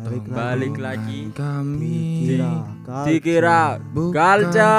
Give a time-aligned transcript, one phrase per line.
[0.00, 0.32] Balik lagi.
[0.32, 2.40] Balik lagi kami
[3.04, 4.72] Dikira Kalca.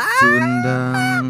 [0.00, 1.26] pecundang.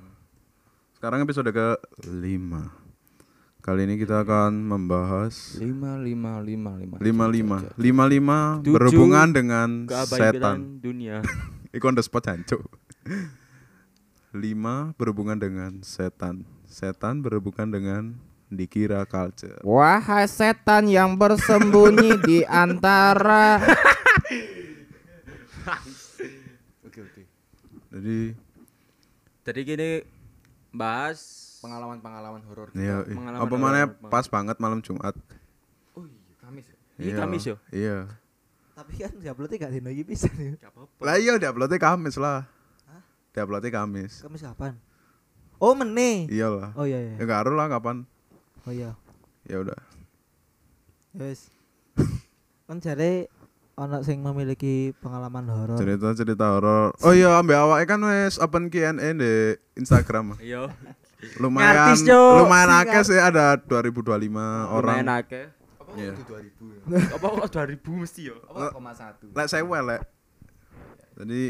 [0.99, 2.82] Sekarang episode ke-5
[3.63, 6.99] Kali ini kita akan membahas 5 5 5 5.
[6.99, 11.23] 55 55 Tujuh berhubungan dengan setan dunia.
[11.71, 12.59] Iku on the spot jancuk
[14.35, 18.19] 5 berhubungan dengan setan Setan berhubungan dengan
[18.51, 23.63] dikira culture Wahai setan yang bersembunyi di antara
[26.83, 27.23] Oke oke.
[27.95, 28.35] Jadi
[29.47, 29.91] Jadi gini
[30.75, 33.15] bahas Pengalaman-pengalaman horor Iya, iya.
[33.15, 33.79] pengalaman apa mana
[34.11, 35.15] pas banget malam Jumat.
[35.95, 36.75] Oh iya, Kamis ya.
[36.99, 37.55] Ini Kamis yo?
[37.71, 37.97] Iya.
[38.75, 40.59] Tapi kan diuploadnya gak dino iki bisa nih.
[40.59, 40.99] Gak apa-apa.
[40.99, 42.43] Lah iya diuploadnya Kamis lah.
[42.91, 43.01] Hah?
[43.31, 44.19] Diuploadnya Kamis.
[44.19, 44.75] Kamis kapan?
[45.63, 46.27] Oh, meneh.
[46.27, 46.75] Iyalah.
[46.75, 47.15] Oh iya iya.
[47.15, 48.03] Ya enggak lah kapan.
[48.67, 48.99] Oh iya.
[49.47, 49.79] Ya udah.
[51.15, 51.47] Wes.
[52.67, 53.31] kan jare
[53.79, 55.79] ono sing memiliki pengalaman horor.
[55.79, 56.91] Cerita-cerita horor.
[56.99, 60.35] Oh iya, ambek awake kan wes open Q&A di Instagram.
[60.43, 60.67] Iya.
[61.37, 64.09] Lumayan Ngartis, lumayan akeh sih ada 2025
[64.69, 64.97] orang.
[65.03, 65.45] Lumayan akeh.
[65.79, 66.11] Apa Iya.
[66.15, 66.79] itu 2000 ya?
[67.15, 68.35] Apa kok 2000 mesti yo?
[68.49, 69.29] Apa koma satu?
[69.29, 70.01] Lek saya lek.
[71.13, 71.41] Jadi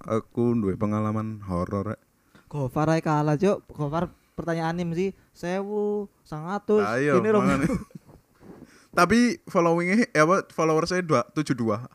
[0.00, 2.00] aku duwe pengalaman horor rek.
[2.48, 3.68] Gofar ae kalah, Cuk.
[3.68, 6.80] Gofar pertanyaannya mesti 1000, 100.
[6.80, 7.44] Lah iya, ini loh.
[8.98, 11.86] Tapi followingnya eh, apa followersnya dua tujuh dua.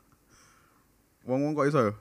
[1.28, 1.94] Wong wong kok iso ya?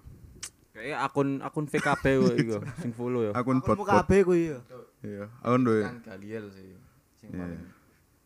[0.74, 2.04] Kayak akun akun VKB
[2.38, 3.32] iku sing follow yo.
[3.34, 3.88] Akun Akun bot.
[3.88, 4.62] KB ku iya.
[5.04, 5.84] Iya, akun duwe.
[5.84, 6.72] Kan Galiel sih.
[7.20, 7.38] Sing Iya.
[7.38, 7.62] paling.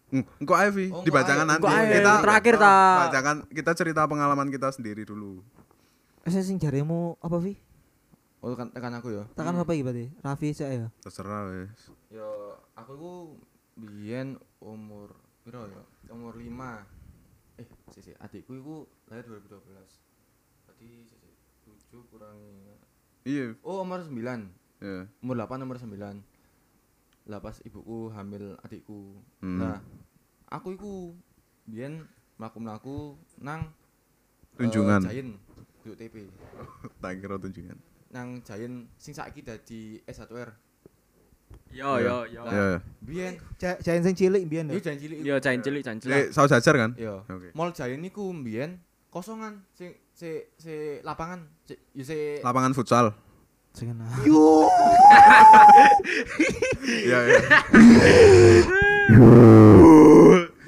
[0.08, 1.66] Hmm, Engko ae Vi, Oh, dibacakan nanti.
[1.68, 2.74] Kita terakhir ta.
[3.04, 5.42] Bacakan kita cerita pengalaman kita sendiri dulu.
[6.24, 7.58] Eh sing jaremu apa, Vi?
[8.38, 9.26] Oh kan tekan aku ya.
[9.34, 10.06] Tekan apa iki berarti?
[10.22, 10.88] Raffi sik ya.
[11.02, 11.90] Terserah wes.
[12.08, 13.12] Yo aku iku
[13.76, 15.10] biyen umur
[15.42, 15.82] piro ya?
[16.08, 16.86] Umur 5.
[17.58, 18.76] Eh, sih sih, adikku iku
[19.10, 19.98] lahir 2012.
[20.62, 21.34] Berarti sih sih
[21.66, 22.70] 7 kurangi
[23.26, 24.54] Iya, Oh, umur 9.
[24.78, 25.10] ya.
[25.18, 26.22] Umur 8 umur 9.
[27.28, 29.20] Lah pas ibuku hamil adikku.
[29.44, 29.60] Hmm.
[29.60, 29.78] Nah,
[30.48, 30.92] aku iku
[31.68, 32.08] biyen
[32.40, 33.68] mlaku-mlaku nang
[34.56, 35.04] eh, Tunjungan.
[35.04, 35.36] Giant
[35.84, 36.14] duduk TP.
[37.04, 37.76] Tak kira tunjungan.
[38.08, 40.50] Nang Giant sing saiki dadi S1R.
[41.68, 42.42] Yo yo yo.
[42.48, 42.78] Ya, ya.
[43.04, 44.88] Biyen Ja- Jain sing cilik mbiyen yo ya.
[44.88, 45.18] Giant cilik.
[45.20, 46.24] Yo cain cilik cain Eh, cilik.
[46.32, 46.90] saus jajar kan?
[46.96, 47.28] Iya.
[47.28, 47.52] Oke.
[47.52, 48.80] Mall Giant niku mbiyen
[49.12, 51.44] kosongan sing se se lapangan
[51.92, 53.12] yo se Lapangan futsal.
[53.78, 54.10] Sing enak.
[56.82, 57.38] Iya, iya.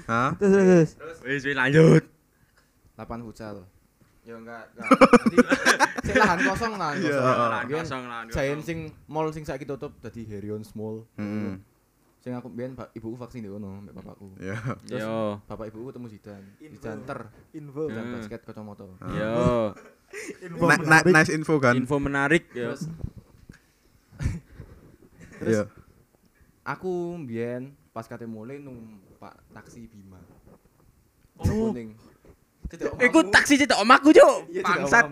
[0.06, 0.30] Hah?
[0.36, 1.18] Terus terus, terus.
[1.22, 2.02] Wis wis lanjut.
[2.94, 3.56] lapangan futsal.
[4.20, 4.88] Ya enggak enggak.
[5.96, 6.92] Nanti lahan kosong lah.
[6.94, 7.18] Iya.
[7.64, 8.24] Biyen kosong lan.
[8.28, 11.08] Giant sing mall sing saiki tutup dadi Herion Mall.
[11.16, 11.56] Heeh.
[12.20, 14.36] Sing aku biyen ba- ibuku vaksin di kono mbek bapakku.
[14.36, 14.60] Ya.
[14.84, 15.40] Terus Yo.
[15.48, 16.42] bapak ibuku ketemu Zidan.
[16.60, 17.18] Zidan ter
[17.50, 17.88] Info.
[17.88, 18.14] Zidan Hmm.
[18.14, 18.84] basket kacamata.
[19.10, 19.72] Yo.
[20.40, 21.12] Info Na- na- menarik.
[21.12, 21.74] nice info kan?
[21.74, 22.74] Info menarik yo.
[25.40, 25.64] Terus Iya.
[26.62, 30.20] aku biyen pas kate mulai numpak taksi Bima.
[31.36, 31.72] Oh.
[31.72, 31.96] Kuning.
[33.00, 33.80] Iku taksi cetok
[34.12, 34.14] Cuk.
[34.48, 35.04] Iya, cedek Bangsat.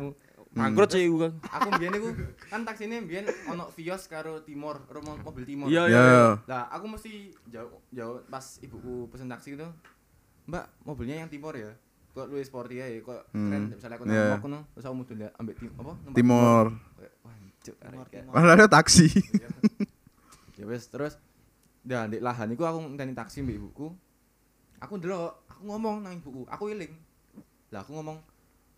[0.48, 1.32] Bangkrut sih kan.
[1.44, 2.08] Aku biyen iku
[2.44, 5.68] kan taksine biyen ono Vios karo Timor, rumah mobil Timor.
[5.68, 5.88] Iya Ya.
[5.88, 6.22] iya.
[6.44, 9.68] Lah, aku mesti jauh jauh pas ibuku pesen taksi itu.
[10.44, 11.72] Mbak, mobilnya yang Timor ya.
[12.10, 13.48] Kok luwih sporty ya, kok Hmm.
[13.48, 13.62] keren.
[13.70, 14.24] Misalnya aku Iya.
[14.28, 15.92] nang kono, terus aku mudun ya ambek tim apa?
[16.10, 16.66] Timor.
[17.22, 18.20] Wah, cuk, Timor, arek ya.
[18.20, 18.32] Timor.
[18.34, 19.06] Malah ada taksi.
[20.54, 21.14] Ya wes, terus
[21.80, 23.94] dah di lahan iku aku ngenteni taksi mbek ibuku.
[24.78, 26.90] Aku ndelok, aku ngomong nang ibuku, aku iling.
[27.70, 28.18] Lah aku ngomong,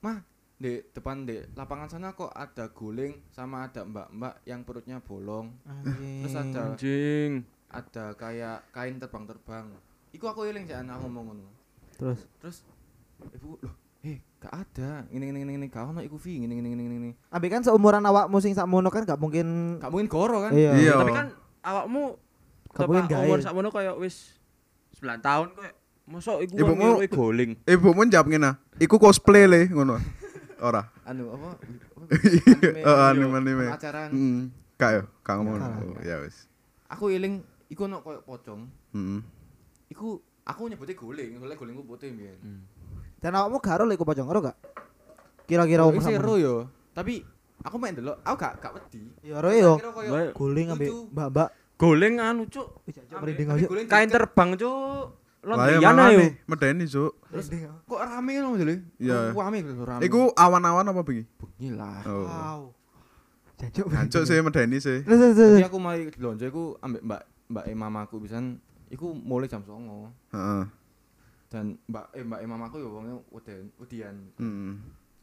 [0.01, 0.21] "Mah,
[0.55, 5.57] di depan di lapangan sana kok ada guling sama ada mbak-mbak yang perutnya bolong.
[5.65, 6.21] Anjing.
[6.21, 7.31] Terus ada Anjing.
[7.67, 9.73] ada kayak kain terbang-terbang.
[10.11, 11.49] Iku aku eling sih anak ngomong ngono.
[11.97, 12.61] Terus Terus
[13.31, 14.91] ibu loh, eh gak ada.
[15.07, 17.11] Ini ini ini ini gak ono iku Vi, ini ini ini ini.
[17.29, 20.53] Ambek kan seumuran awakmu sing sakmono kan gak mungkin Gak mungkin goro kan?
[20.53, 20.73] Iya.
[20.75, 20.95] Iya.
[20.97, 21.27] Tapi kan
[21.61, 22.17] awakmu
[22.71, 23.25] Gak mungkin gawe.
[23.25, 24.39] umur sakmono kayak wis
[24.97, 25.65] 9 tahun kok
[26.05, 27.51] Mosok iku Ibumu- Ibumu goling.
[27.65, 29.95] Ibumu njawab ngene, iku cosplay le ngono.
[30.59, 30.91] Ora.
[31.09, 31.55] anu apa?
[32.83, 33.71] Oh, anime-anime.
[33.71, 34.51] Acara Heeh.
[34.75, 35.57] Kak yo, kak ngomong.
[35.57, 35.79] Kalah.
[35.79, 36.51] Oh, ya wis.
[36.91, 37.39] aku eling
[37.69, 38.67] iku ono koyo pocong.
[38.91, 39.21] Heeh.
[39.89, 42.39] Iku aku nyebutnya guling, soalnya gulingku putih mbiyen.
[43.21, 44.57] Dan awakmu gak ero lek iku pocong ero gak?
[45.45, 46.55] Kira-kira umur seru yo.
[46.97, 47.21] Tapi
[47.61, 49.01] aku main delok, aku gak gak wedi.
[49.21, 49.73] Ya ero yo.
[50.33, 51.13] Guling ambek Lucu.
[51.13, 51.49] mbak-mbak.
[51.81, 52.85] Goling anu, Cuk.
[52.89, 53.67] Jancuk merinding aja.
[53.69, 55.05] guling Kain terbang, Cuk.
[55.41, 56.21] Lah Lontian ayo.
[56.21, 57.13] mangane, medeni, Cuk.
[57.33, 57.47] Terus
[57.89, 58.85] kok rame ngono jale?
[59.01, 59.33] Iya.
[59.33, 60.01] Kok rame lho rame.
[60.05, 61.25] Iku awan-awan apa bengi?
[61.61, 61.93] gila.
[62.09, 62.25] Oh.
[62.25, 62.61] Wow.
[63.61, 63.87] Jancuk.
[63.93, 65.05] Hancuk sih medeni sih.
[65.05, 65.59] Terus terus terus.
[65.61, 67.23] Jadi aku mari lonjo iku ambek Mbak
[67.53, 68.57] Mbak e mamaku pisan
[68.89, 70.63] iku mulai jam 09.00 Heeh.
[71.51, 74.17] Dan Mbak eh Mbak e mamaku ya wonge weden wedian.
[74.39, 74.75] Heeh.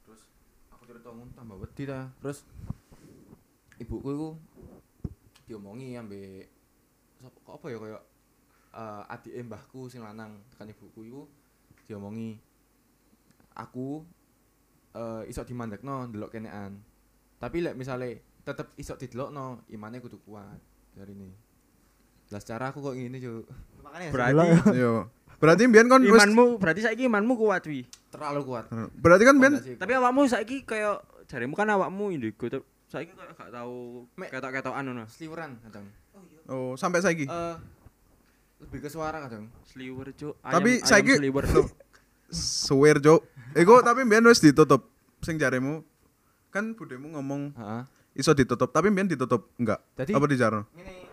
[0.03, 0.27] Terus
[0.68, 2.12] aku cerita ngono tambah wedi ta.
[2.19, 2.44] Terus
[3.79, 4.29] ibuku iku
[5.47, 6.51] diomongi ambek
[7.24, 8.00] sapa kok apa ya kaya
[8.77, 11.24] eh adike mbahku sing lanang tekan ibuku iku
[11.88, 12.35] diomongi
[13.56, 14.03] aku
[15.00, 16.83] eh iso dimandekno ndelok kenean.
[17.39, 20.59] Tapi lek misale tetep iso didelokno imane kudu kuat
[20.91, 21.31] dari ini.
[22.35, 23.47] Lah secara aku kok ngene yo
[23.80, 25.07] Makanya Berarti Yo.
[25.38, 27.86] Berarti mbiyen kon imanmu berarti saiki imanmu kuat wi.
[28.10, 28.66] terlalu kuat.
[28.98, 32.50] Berarti kan mbiyen Tapi awakmu saiki kayak jarimu kan awakmu indigo
[32.88, 35.06] saiki kayak gak tau ketok-ketokan ngono.
[35.07, 35.86] sliweran kadang.
[36.48, 37.25] oh sampai saiki.
[37.25, 37.56] Eh
[38.57, 39.45] lebih ke suara kadang.
[39.63, 40.34] Sliwer, Cuk.
[40.42, 41.45] Tapi Ayam- saiki- sliwer.
[42.66, 43.22] Suwer, Cuk.
[43.54, 44.90] Iku tapi mbiyen wis ditutup.
[45.22, 45.86] Sing jaremu
[46.50, 47.83] kan budemu ngomong Heeh.
[48.16, 49.78] iso ditutup, tapi mbiyen ditutup enggak.
[49.95, 50.66] Jadi Apa dijarno?
[50.74, 51.06] ngene eh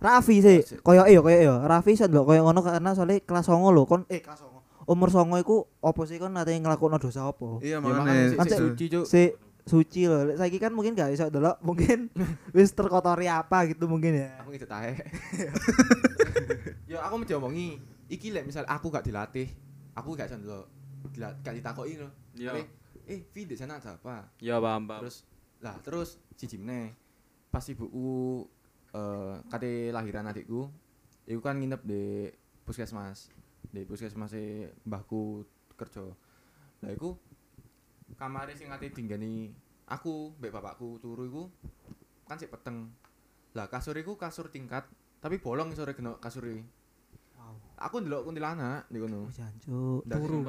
[0.00, 1.54] Raffi sih, koyo iyo koyo iyo.
[1.62, 4.88] Raffi sih ndelok koyo ngono karena soalnya kelas 9 lho, kon eh kelas 9.
[4.88, 7.60] Umur 9 iku opo sih kon nate nglakokno dosa opo?
[7.60, 8.24] Iya, ya makanya makane.
[8.26, 9.04] sik- Kan suci cuk.
[9.04, 9.22] Si
[9.62, 10.18] suci lho.
[10.24, 12.08] Lek saiki kan mungkin gak iso ndelok, mungkin
[12.56, 14.40] wis terkotori apa gitu mungkin ya.
[14.40, 14.92] Aku ngidek tahe.
[16.90, 19.46] Ya aku mau diomongi, iki lek misal aku gak dilatih,
[19.94, 20.66] aku gak iso ndelok.
[21.12, 22.08] Dila- Gak ditakoki lho.
[22.34, 22.56] Iya.
[23.06, 24.26] Eh, Vi di sana ada apa?
[24.38, 25.02] Ya paham, paham.
[25.02, 25.22] Terus
[25.60, 26.94] lah terus siji meneh.
[27.48, 28.42] Pas ibuku
[28.90, 30.66] eh kate lahiran adikku,
[31.26, 32.30] iku kan nginep di
[32.66, 33.30] puskesmas.
[33.70, 34.34] Di puskesmas
[34.86, 35.46] mbahku
[35.78, 36.04] kerja.
[36.80, 37.14] Lah iku
[38.18, 39.54] kamare sing ate dinggani
[39.86, 41.42] aku mbek bapakku turu iku
[42.26, 42.90] kan sik peteng.
[43.54, 44.86] Lah kasur iku kasur tingkat,
[45.18, 46.62] tapi bolong sore kena kasur iki.
[47.34, 47.54] Wow.
[47.90, 49.26] Aku ndelok kuntilanak di kono.
[49.26, 50.06] Oh, jancuk.
[50.06, 50.46] Turu.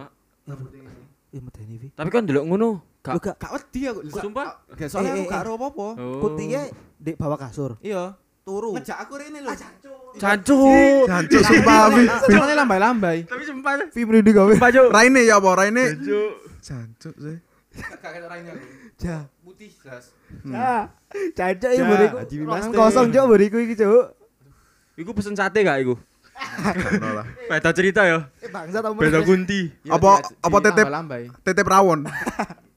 [1.31, 1.87] Medeni Vi.
[1.95, 3.99] Tapi kan delok ngono, gak gak Gak wedi aku.
[4.11, 4.67] Sumpah?
[4.75, 5.87] Gak soalnya Eh, aku eh, gak apa-apa.
[5.95, 6.19] Oh.
[6.19, 6.67] putihnya
[6.99, 7.79] di bawah kasur.
[7.79, 8.19] Iya.
[8.41, 8.73] Turu.
[8.73, 9.53] Ngejak aku rene lho.
[10.17, 11.05] Jancuk.
[11.05, 12.03] Jancuk sumpah Vi.
[12.25, 13.17] Senengnya lambai-lambai.
[13.23, 13.71] Tapi sumpah.
[13.93, 14.53] Vi merinding gawe.
[14.89, 15.83] Raine ya apa Raine?
[15.93, 16.31] Jancuk.
[16.59, 17.37] Jancuk sih.
[17.71, 18.65] Gak ketok raine aku.
[19.01, 19.17] Ja.
[19.41, 20.11] Putih jelas.
[20.49, 20.91] Ah,
[21.69, 22.15] iki Ja, buriku.
[22.17, 22.77] Adi Ruangan Wimaste.
[22.77, 24.05] kosong cuk buriku iki cuk.
[24.97, 25.95] Iku pesen sate gak iku?
[26.35, 27.25] Ngono lah.
[27.49, 28.25] Beda cerita ya.
[28.41, 28.49] Eh
[28.97, 29.69] Beda kunti.
[29.85, 30.85] Ya, Apa- di- apa di tetep?
[31.45, 31.99] Tetep rawon.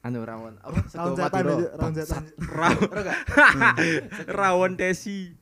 [0.00, 0.56] Anu rawon.
[0.64, 0.80] Apa?
[0.80, 1.42] Raun Sego setan
[1.76, 2.24] raun setan.
[2.60, 2.90] Rawon.
[4.32, 5.36] Rawon tesi.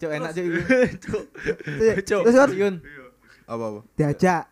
[0.00, 0.32] Cuk enak.
[0.36, 2.74] Terus terus kan Yun.
[3.48, 3.80] Apa apa?
[3.96, 4.44] diajak.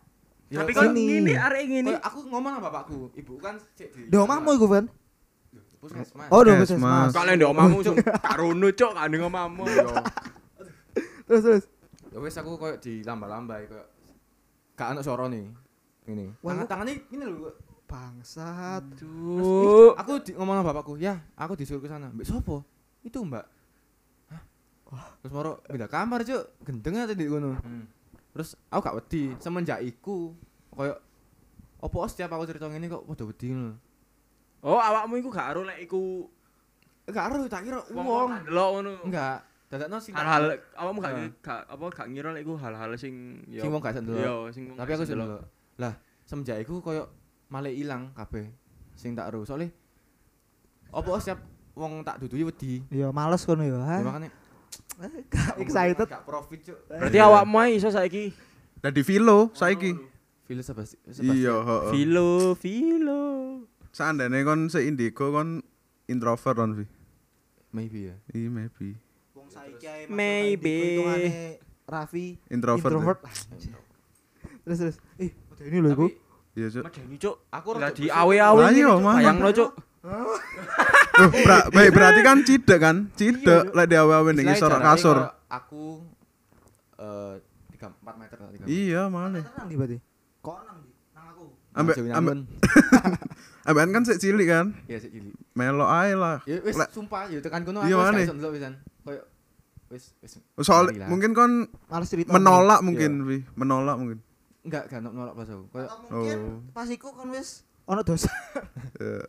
[0.49, 1.91] Tapi kan ngene arek ngene.
[1.97, 4.01] Koyo aku ngomong sama bapakku, ibu kan cek di.
[4.09, 4.67] Di omahmu iku?
[5.83, 6.29] Puskesmas.
[6.33, 7.11] Oh, dong puskesmas.
[7.11, 7.13] Mas.
[7.13, 9.65] Kalian ndek omamu cuk karono cuk kan ning omamu.
[11.29, 11.65] Terus terus.
[12.13, 13.85] Ya wis aku koyo di lambai-lambai koyo
[14.77, 15.49] gak ana suara nih.
[16.07, 16.39] Ini.
[16.45, 17.51] Wah, Tangan-tangannya ini lho.
[17.87, 18.83] Bangsat.
[18.99, 19.95] Cuk.
[19.95, 22.67] Aku di, ngomong sama bapakku, "Ya, aku disuruh ke sana." Mbak sopo?
[23.01, 23.45] Itu, Mbak.
[24.31, 24.43] Hah?
[25.23, 26.45] Terus moro pindah kamar, Cuk.
[26.67, 27.55] Gendeng aja di kono.
[28.35, 30.35] Terus aku gak wedi, semenjak iku
[30.69, 30.93] koyo
[31.81, 33.73] opo setiap aku cerita ngene kok padha wedi ngono.
[34.61, 36.27] Oh, awakmu iku gak ero lek iku
[37.07, 38.93] Gak ero tak kira wong delok ngono.
[39.07, 39.47] Enggak.
[39.67, 41.31] Dadakno sing Hal-hal awakmu gak Heeh.
[41.41, 44.21] gak apa gak ngira lek iku hal-hal sing ya sing wong gak iso ndelok.
[44.21, 45.29] Iya, sing wong Tapi aku iso sih ndelok.
[45.31, 45.45] ndelok.
[45.81, 45.95] Lah,
[46.27, 47.05] semenjak iku koyo
[47.47, 48.51] malah ilang kabeh
[48.95, 49.45] sing tak ero.
[49.45, 49.71] Soale
[50.91, 51.43] opo setiap
[51.77, 52.81] wong tak dudui wedi.
[52.89, 53.77] Iya, males kono ya.
[53.77, 53.97] Ya ha?
[54.03, 54.29] makane
[55.33, 56.09] Gak excited.
[56.09, 56.79] Gak profit, Cuk.
[56.89, 58.33] Berarti awakmu ae iso saiki.
[58.81, 59.93] Lah di Vilo saiki.
[60.47, 60.95] Feel sebas.
[61.19, 61.91] Iya, heeh.
[61.91, 63.23] Filo, filo.
[63.91, 65.61] Seandainya kon se indigo kon
[66.07, 66.87] introvert kon Vi.
[67.75, 68.17] Maybe ya.
[68.33, 68.97] Iya maybe.
[69.37, 70.77] Wong saiki ae Maybe.
[70.97, 71.31] hitungane
[71.87, 72.91] Raffi Introvert.
[72.95, 73.21] introvert.
[74.65, 74.97] Terus terus.
[75.23, 75.31] Ih,
[75.63, 76.07] ini lho iku.
[76.57, 76.83] Iya, Cuk.
[76.89, 77.37] Medeni cuk.
[77.53, 78.97] Aku Lah rada di awe-awe Lah iki iya.
[78.97, 79.71] Bayangno cuk.
[81.17, 81.31] Loh,
[81.73, 82.97] baik, berarti kan cidek kan?
[83.13, 85.37] Cidek lek di awe-awe ning isor kasur.
[85.53, 86.01] Aku
[86.97, 87.37] eh
[87.77, 89.45] 3 4 meter lah 3 Iya, mana?
[89.45, 89.99] Nang di berarti.
[90.41, 90.91] Kok nang di?
[91.13, 91.45] Nang aku.
[91.77, 92.35] Ambek ambek
[93.69, 94.67] ambekan kan sik cilik kan?
[94.89, 95.37] Ya sik cilik.
[95.53, 96.41] Melo ae lah.
[96.49, 98.73] Ya wis sumpah ya tekan kono Iya, aku wis gak ndelok pisan.
[99.05, 99.23] Koyo
[99.93, 100.33] wis wis
[100.65, 102.33] Soal mungkin kon Males cerita.
[102.33, 103.45] menolak mungkin.
[103.59, 104.25] Menolak mungkin.
[104.67, 105.65] Enggak kan nolak pas aku.
[105.71, 106.59] Kayak mungkin Oh.
[106.73, 108.31] pas iku kan wis ono dosa.
[108.97, 109.23] Ya,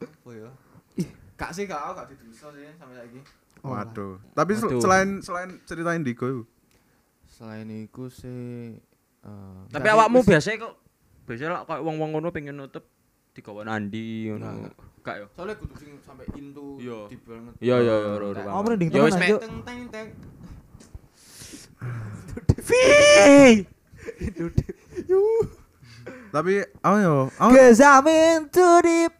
[0.00, 0.50] apa ya?
[1.34, 3.20] Kak sih kak aku gak didosa sih sampai saiki.
[3.60, 4.20] Oh, Waduh.
[4.30, 4.76] Tapi Waduh.
[4.78, 6.42] selain selain cerita Indigo iku.
[7.26, 8.76] Selain iku sih
[9.18, 10.74] eh, Tapi gak awakmu wis- biasanya kok
[11.24, 12.84] biasanya lah kayak wong-wong ngono pengen nutup
[13.62, 14.48] nandi Enggak, ngono.
[14.68, 14.74] enggak.
[15.00, 15.26] Gak yo.
[15.32, 17.08] soalnya kudu sing sampai into Iya.
[17.08, 17.52] deep banget.
[17.58, 19.40] Iya iya iya ro Kayak- Oh, mending Ya wis temenan, mek Cuk.
[19.40, 20.08] Teng teng teng.
[26.30, 27.50] Tapi ayo, ayo.
[27.50, 29.12] Cause I'm into deep.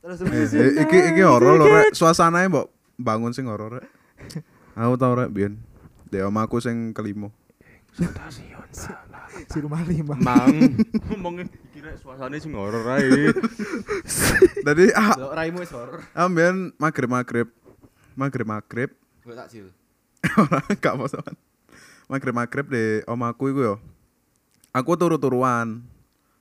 [0.00, 1.92] Terus Eh, eh, iki iki horor lho rek.
[1.92, 2.66] Suasananya mbok
[2.96, 3.86] bangun sing horor rek.
[4.78, 5.58] Aku tau rek biyen.
[6.08, 7.34] Dek omaku sing kelimo.
[9.46, 10.16] si rumah lima.
[10.16, 10.78] Mang
[11.10, 13.34] ngomongin kira suasana sing horor ae.
[14.66, 16.06] Tadi ah, raimu wis horor.
[16.16, 17.50] ambian maghrib-maghrib.
[18.16, 19.66] Maghrib-maghrib Gue takjil.
[20.46, 21.34] ora gak posokan.
[22.06, 23.74] Maghrib-maghrib di omaku iku yo.
[24.76, 25.88] Aku turu-turuan.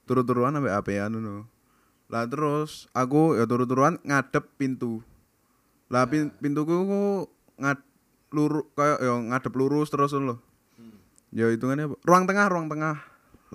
[0.04, 1.48] Turu-turuan ambek apean ngono.
[2.12, 5.00] Lah terus aku ya turu-turuan ngadep pintu.
[5.88, 7.02] Lah pin, pintuku ku
[7.56, 7.80] ngad
[8.36, 10.36] luru kayak ya ngadep lurus terus lho.
[11.32, 11.96] Ya hitungannya apa?
[12.04, 12.96] ruang tengah, ruang tengah.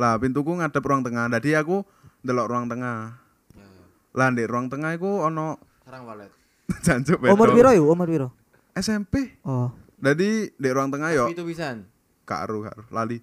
[0.01, 1.29] Lah pintuku ngadep ruang tengah.
[1.29, 1.85] Jadi aku
[2.25, 3.21] ndelok ruang tengah.
[3.53, 3.85] Ya, ya.
[4.17, 6.33] Lah di ruang tengah iku ono Sarang walet.
[6.89, 7.57] jancuk Umur wedok.
[7.61, 7.85] piro yuk?
[7.85, 8.29] Umur piro?
[8.73, 9.37] SMP.
[9.45, 9.69] Oh.
[10.01, 11.85] Jadi di ruang tengah yo Itu pisan.
[12.25, 13.19] gak aru, gak aru, lali.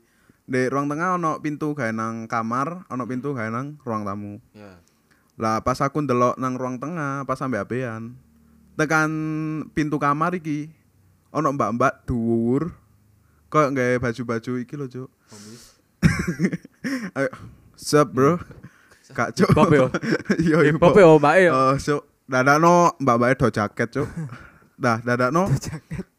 [0.48, 4.40] Di ruang tengah ono pintu gawe nang kamar, ono pintu gawe nang ruang tamu.
[4.56, 4.80] Ya.
[5.36, 8.16] Lah pas aku ndelok nang ruang tengah, pas sampe abean.
[8.80, 9.12] Tekan
[9.76, 10.72] pintu kamar iki
[11.36, 12.72] ono mbak-mbak dhuwur.
[13.52, 15.10] Kayak gawe baju-baju iki lho, Cuk.
[15.28, 15.64] Komis.
[17.20, 17.32] Ayo,
[17.80, 18.40] sup, Bro.
[19.18, 19.52] Kak Cuk.
[19.52, 19.88] Pop yo.
[20.40, 21.52] Yo, Hip hop yo mbak yo.
[21.52, 22.04] Oh, Cuk.
[22.28, 24.08] Dadakno mbak-mbake do jaket, Cuk.
[24.80, 25.48] Dah, dadakno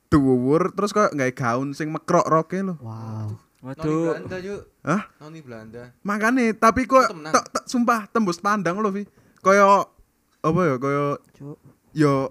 [0.08, 2.80] dhuwur terus kayak gawe gaun sing mekrok roke lho.
[2.80, 3.17] Wow.
[3.58, 4.02] Noni Waduh.
[4.14, 4.60] Belanda yuk.
[4.86, 5.02] Hah?
[5.18, 5.82] Noni Belanda.
[6.06, 7.10] Makane tapi kok
[7.66, 9.02] sumpah tembus pandang lho Vi.
[9.42, 9.82] Kaya
[10.38, 11.58] apa ya kaya Cuk.
[11.90, 12.30] yo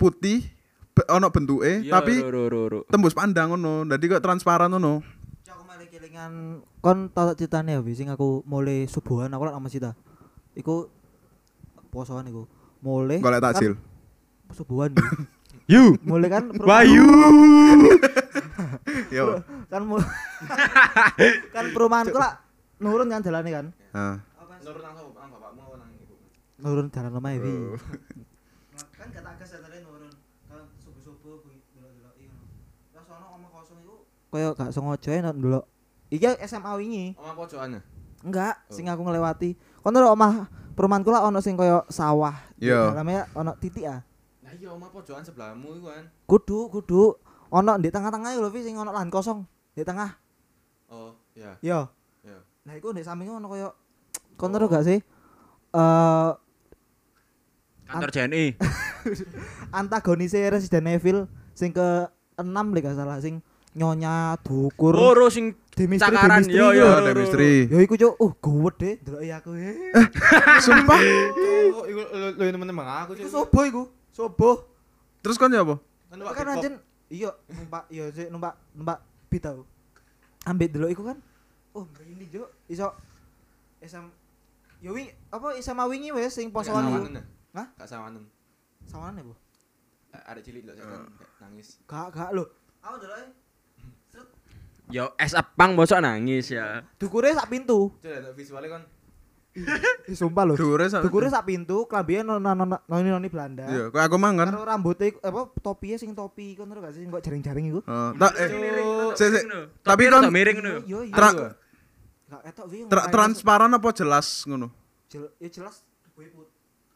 [0.00, 0.48] putih
[0.96, 2.80] be- ono bentuke tapi ro ro ro ro.
[2.88, 3.84] tembus pandang ngono.
[3.84, 5.04] Dadi kok transparan ngono.
[5.44, 9.68] Aku malah kelingan kon tau tak ceritane ya, sing aku mulai subuhan aku lak sama
[9.68, 9.92] Cita.
[10.56, 10.88] Iku
[11.92, 12.48] posoan iku.
[12.80, 13.76] Mulai Golek takjil.
[14.48, 14.90] kan subuhan.
[15.70, 15.94] You.
[16.02, 17.06] mulai kan Bayu.
[19.14, 19.40] Yo.
[19.66, 20.00] kan mu-
[21.54, 22.40] kan perumahanku lah
[22.78, 24.16] nurun kan jalannya kan Nah,
[24.62, 25.10] Menurut nang sapa?
[25.12, 26.14] Nang bapakmu apa nang ibu?
[26.58, 27.50] nurun jalan lemah Bi.
[27.50, 27.76] Oh.
[28.98, 30.12] kan gak tak gas nurun
[30.46, 32.28] kan subuh-subuh delok-delok iki
[32.88, 33.94] terus ono omah kosong iku
[34.28, 35.64] koyo gak sengaja enak ndelok
[36.08, 37.80] iki SMA wingi Omah pojokan ya?
[38.22, 40.32] enggak sing aku ngelewati kon ndelok omah
[40.72, 42.94] perumahanku lah ono sing koyo sawah Iya.
[42.94, 44.00] namanya ono titik ah
[44.40, 46.04] Lah iya omah pojokan sebelahmu iku kan.
[46.24, 47.18] kudu kudu
[47.52, 50.16] ono di tengah-tengah lho sing ono lahan kosong di tengah
[50.88, 51.56] Oh, ya.
[51.60, 51.88] yo
[52.20, 52.38] Ya.
[52.62, 53.68] nah iku di sampingnya ono koyo
[54.36, 54.98] kon ngerti gak sih
[55.72, 56.30] eh
[57.82, 58.56] Kantor JNI.
[59.78, 65.56] antagonisnya Resident Evil sing ke 6 lek gak salah sing nyonya dukur Oh, ro sing
[65.72, 66.84] Demistri cakaran Demistri yo yo.
[66.84, 67.52] Yo, ro, chemistry.
[67.64, 69.50] Ya iku cuk, uh gowet deh ndeloki aku.
[69.56, 69.76] eh.
[70.64, 71.00] Sumpah.
[71.72, 73.32] Oh, iku lu temen-temen aku Iku sih.
[73.32, 73.82] sobo iku,
[74.12, 74.68] sobo.
[75.24, 75.80] Terus kon ya apa?
[76.12, 76.74] Kan anjen
[77.12, 79.68] iya numpak iya sik numpak numpak bis tau.
[80.42, 81.18] Ambek delok iku kan.
[81.72, 82.88] Oh, ini cuk iso
[83.80, 84.08] SM
[84.82, 86.98] Ya wingi apa SMA wingi wes sing posoan iku.
[86.98, 87.24] sawanen ya?
[87.54, 87.66] Hah?
[87.78, 88.24] Gak sawanen.
[88.82, 89.30] Sawane Bu.
[90.10, 91.78] Eh, Ada cilik lho setan kayak nangis.
[91.86, 92.44] Gak gak lho.
[92.82, 93.18] Aku delok
[94.90, 96.82] Yo es apang bosok nangis ya.
[96.98, 97.94] dukure sak pintu.
[98.02, 98.82] Coba visualnya kan.
[100.08, 100.54] Ih sumpah lho.
[100.56, 101.04] Dhuwure sak.
[101.04, 102.40] Dukure sak pintu, klambian noni
[103.04, 103.68] noni Belanda.
[103.68, 104.48] Iya, kok aku mangan.
[104.48, 107.80] Karo rambutnya iku- apa topinya sing topi iku ngerti gak sih sing kok jaring-jaring iku.
[107.84, 108.48] Eh, tak eh.
[109.84, 110.72] Tapi kan- miring ngono.
[110.88, 111.12] Yo iya.
[111.12, 112.88] Gak etok wi.
[112.88, 114.72] tra- transparan apa jelas ngono?
[115.06, 115.84] Jel- ya jelas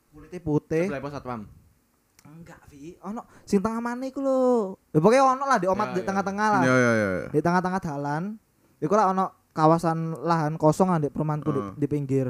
[0.09, 0.89] kulitnya putih.
[0.89, 1.45] Sebelah satpam.
[2.27, 2.97] Enggak, Vi.
[3.05, 4.75] Ono sing tengah mana iku lho.
[4.91, 6.07] Ya pokoknya ono lah di omat Ya, di ya.
[6.09, 6.63] tengah-tengah lah.
[6.65, 7.09] Iya, iya, iya.
[7.21, 7.29] iya.
[7.31, 8.23] Di tengah-tengah dalan.
[8.81, 9.25] Iku lah ono
[9.57, 11.73] kawasan lahan kosong lah di perumahanku di, Heeh.
[11.81, 12.27] di pinggir.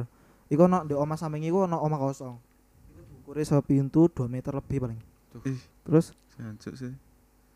[0.47, 2.39] Iku ono di omah samping iku ono omah kosong.
[2.95, 5.01] Iku dukure sak pintu 2 meter lebih paling.
[5.43, 6.95] Ih, Terus jancuk sih.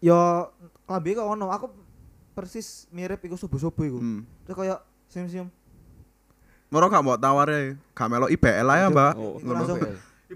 [0.03, 0.50] yo
[0.91, 1.55] klambi kok ono.
[1.55, 1.71] Aku
[2.35, 3.99] persis mirip iku subuh-subuh iku.
[4.03, 4.27] Hmm.
[4.43, 5.47] Terus koyo sim-sim.
[6.71, 9.12] Moro gak mau taware, gak melok IBL aja, Mbak.
[9.19, 9.43] Oh.
[9.43, 9.83] Langsung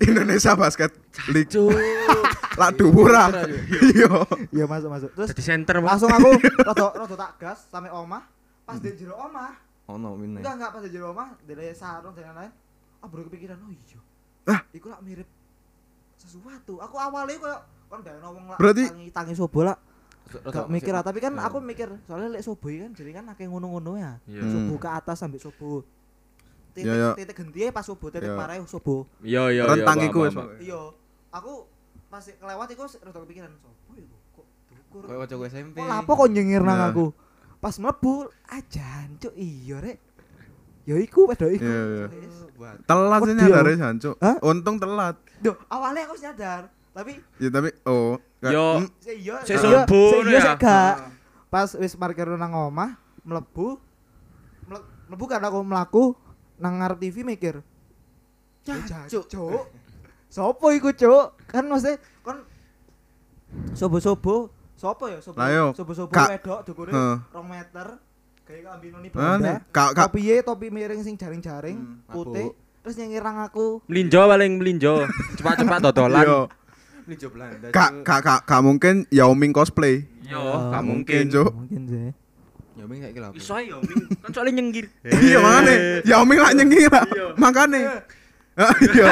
[0.02, 0.90] Indonesia Basket
[1.30, 1.46] League.
[1.46, 1.70] Cuk.
[2.60, 3.30] Lak dhuwur ah.
[3.94, 4.10] Iya.
[4.50, 5.10] iya masuk masuk.
[5.14, 8.22] Terus Jadi center langsung aku rada rada tak gas sampai omah.
[8.64, 9.52] Pas di jero omah,
[9.86, 10.40] Ono mine.
[10.40, 12.52] enggak enggak pas di jero omah, dari sarung dan lain-lain.
[12.98, 14.00] Ah baru kepikiran, oh iya.
[14.46, 14.60] Ah.
[14.70, 15.28] Iku lak mirip
[16.14, 16.80] sesuatu.
[16.80, 19.76] Aku awalnya koyo kon bayangno wong lah Berarti- tangi tangi sobo lah
[20.24, 21.44] gak mikir lah tapi kan Ya.
[21.44, 24.40] aku mikir soalnya lek sobo kan jadi kan akeh ngono-ngono ya Iya.
[24.40, 24.50] Hmm.
[24.50, 25.84] sobo ke atas sampai sobo
[26.72, 27.10] titik Ya, ya.
[27.12, 28.34] titik gentihe pas sobo titik Ya.
[28.34, 29.62] marahe sobo Iya iya iya.
[29.68, 30.34] Rentang iku wis.
[30.58, 30.80] iya
[31.30, 31.68] aku
[32.08, 35.02] pas kelewat iku rada kepikiran sobo iku kok dukur
[35.44, 35.76] SMP.
[35.76, 36.88] kok lapo kok nyengir nang Nah.
[36.88, 37.04] aku
[37.64, 39.96] pas mlebu ajan cuk iya rek
[40.84, 42.06] ya iku wedok iku Iya, iya.
[42.12, 42.36] Wis.
[42.54, 42.76] Buat.
[42.84, 43.74] Telat sih nyadar aku.
[43.74, 44.14] jancuk.
[44.20, 44.36] Hah?
[44.44, 45.16] Untung telat.
[45.40, 48.20] Duh, awalnya aku nyadar tapi Ya tapi oh.
[48.38, 48.66] gak- Yo.
[48.78, 50.54] hmm, iya iya, iya, ya?
[50.54, 50.94] gak
[51.48, 52.94] pas wis parkir nang omah
[53.24, 53.80] mlebu
[54.68, 56.04] mle- mlebu kan aku mlaku
[56.54, 57.64] nang ngarep TV mikir
[58.62, 59.24] Jancuk.
[59.26, 59.64] cuk
[60.28, 62.44] sopo iku cuk kan maksudnya kon
[63.72, 64.50] sobo-sobo
[64.84, 66.28] sopo ya sobo Lah yo, sobo-sobo Kak.
[66.30, 67.16] wedok dukure Heeh.
[67.26, 67.86] 2 meter
[68.44, 73.40] kayak kambinoni nih, Belanda kak kak topiye topi miring sing jaring-jaring Hmm, putih terus nyengirang
[73.40, 75.08] aku Melinjo paling melinjo.
[75.40, 76.20] Cepat-cepat dodolan.
[76.22, 76.40] Yo,
[77.04, 77.68] Ini job Belanda.
[77.70, 80.04] kak kak kak kak mungkin Yao Ming cosplay.
[80.22, 81.28] Yo, Oh, gak mungkin.
[81.28, 81.48] Cuk.
[81.50, 82.08] mungkin sih
[82.74, 83.30] Ya ming saiki lho.
[83.32, 84.04] Iso ya, Min.
[84.18, 84.86] kan soalnya nyengir.
[85.24, 85.74] Iya makane
[86.04, 86.92] Yao Ming lah nyengir.
[86.92, 87.26] Iya.
[87.34, 87.80] Makane.
[88.86, 89.08] Iya,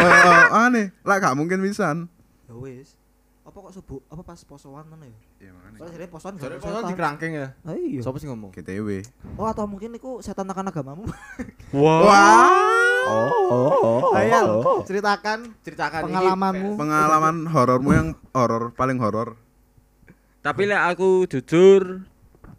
[0.52, 0.87] aneh.
[1.00, 2.12] Lah gak mungkin pisan.
[2.45, 2.95] ya wis
[3.52, 5.76] apa kok subuh apa pas posoan mana ya Iya makane.
[5.76, 6.88] soalnya jadi posoan gak kok setan.
[6.88, 7.47] di kerangkeng ya.
[7.61, 8.49] Ah, iya Sopo sih ngomong?
[8.50, 8.88] GTW.
[9.37, 11.04] oh atau mungkin itu setan tekan agamamu
[11.71, 12.00] Wow.
[12.09, 12.49] Wah.
[14.14, 14.47] Ayal
[14.80, 19.37] ceritakan Ceritakan ini, pengalamanmu Pengalaman horormu yang horor paling horor.
[20.40, 22.09] Tapi lek aku jujur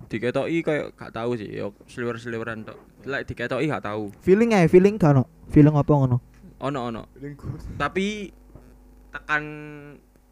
[0.05, 2.77] diketoki kayak gak tahu sih, yo seliwer-seliweran tok.
[3.03, 4.13] Lek diketoki gak tahu.
[4.19, 6.21] feeling ya feeling kan feeling apa ngono
[6.61, 7.01] Ono ono.
[7.75, 8.29] Tapi
[9.09, 9.43] tekan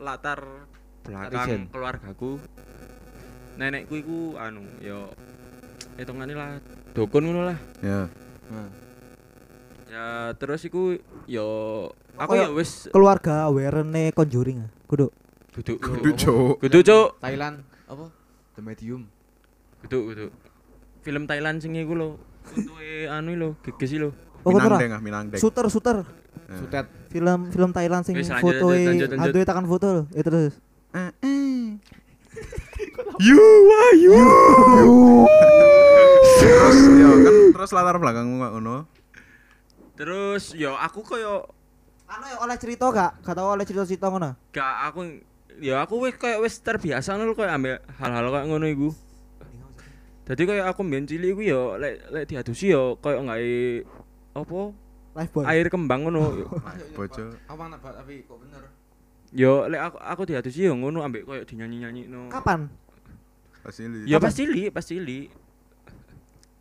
[0.01, 0.67] latar
[1.05, 2.41] belakang keluargaku.
[3.55, 5.13] Nenekku iku anu yo
[5.95, 6.57] hitungane lah
[6.97, 7.57] dukun ngono lah.
[7.85, 8.09] Ya.
[8.49, 8.69] Nah,
[9.91, 10.07] Ya
[10.39, 10.95] terus iku
[11.27, 11.47] yo
[12.15, 15.11] aku Kayak ya wis keluarga werene conjuring ya kudu
[15.51, 16.53] duduk Kudu cuk.
[16.63, 17.07] Kudu cuk.
[17.19, 18.07] Thailand apa?
[18.55, 19.03] The Medium.
[19.83, 20.31] Duduk duduk.
[21.03, 22.09] Film Thailand sing iku lho.
[22.55, 24.15] Untuke anu lho, geges lho.
[24.41, 25.37] oh kudu Minang deng ah, minang deng.
[25.43, 26.07] shooter shooter Ya.
[26.51, 26.85] Sutet.
[27.11, 29.19] film film Thailand sing foto lanjut, lanjut.
[29.19, 30.53] hantu tekan foto lho ya terus
[30.91, 31.79] Eh, eh.
[33.23, 34.19] You wah you.
[36.41, 38.75] Terus ya kan terus latar belakangmu kok ngono.
[39.95, 41.47] Terus yo aku koyo
[42.11, 45.23] anu ya oleh cerita gak gak tau oleh cerita-cerita ngono gak aku
[45.63, 48.89] ya aku wis kayak wis terbiasa ngono koyo ambek hal-hal kayak ngono iku.
[50.27, 53.39] Dadi kayak aku mbiyen cilik iku yo lek lek diadusi yo koyo nggak
[54.35, 54.59] apa
[55.11, 56.47] live boy air kembang ngono.
[56.95, 57.35] Bojo.
[57.45, 58.63] Apa anak tapi kok bener.
[59.31, 62.27] Yo lek aku aku diadusi yo ngono ambek koyo dinyanyi-nyanyi no.
[62.27, 62.67] kapan
[63.61, 64.09] Pasti li.
[64.09, 65.29] Ya pas cilik, pas cilik.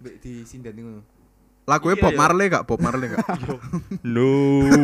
[0.00, 1.00] Mbek di sinden ngono.
[1.64, 2.18] Lagunya Iya, Bob iya.
[2.18, 2.64] Marley gak?
[2.66, 3.22] Bob Marley gak?
[4.16, 4.32] No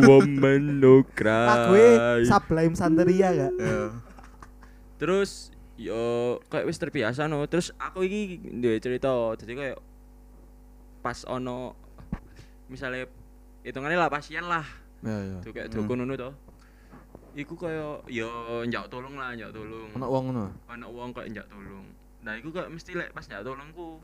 [0.07, 1.49] woman no cry.
[1.51, 1.75] lagu
[2.23, 3.91] Sublime Santeria gak Ya.
[4.97, 9.79] terus yo kayak wis terbiasa no terus aku iki duwe cerita jadi kayak
[11.05, 11.77] pas ono
[12.73, 13.05] misalnya
[13.67, 14.63] hitungannya lah pasien lah
[15.03, 15.37] Ya ya.
[15.41, 15.83] tuh kayak Hmm.
[15.83, 16.31] dukun ngono to
[17.35, 18.29] iku kayak yo
[18.63, 20.45] njak tolong lah njak tolong Ono wong ngono.
[20.65, 21.85] ana wong kayak njak tolong
[22.23, 24.01] nah iku kayak mesti lek pas njak tolongku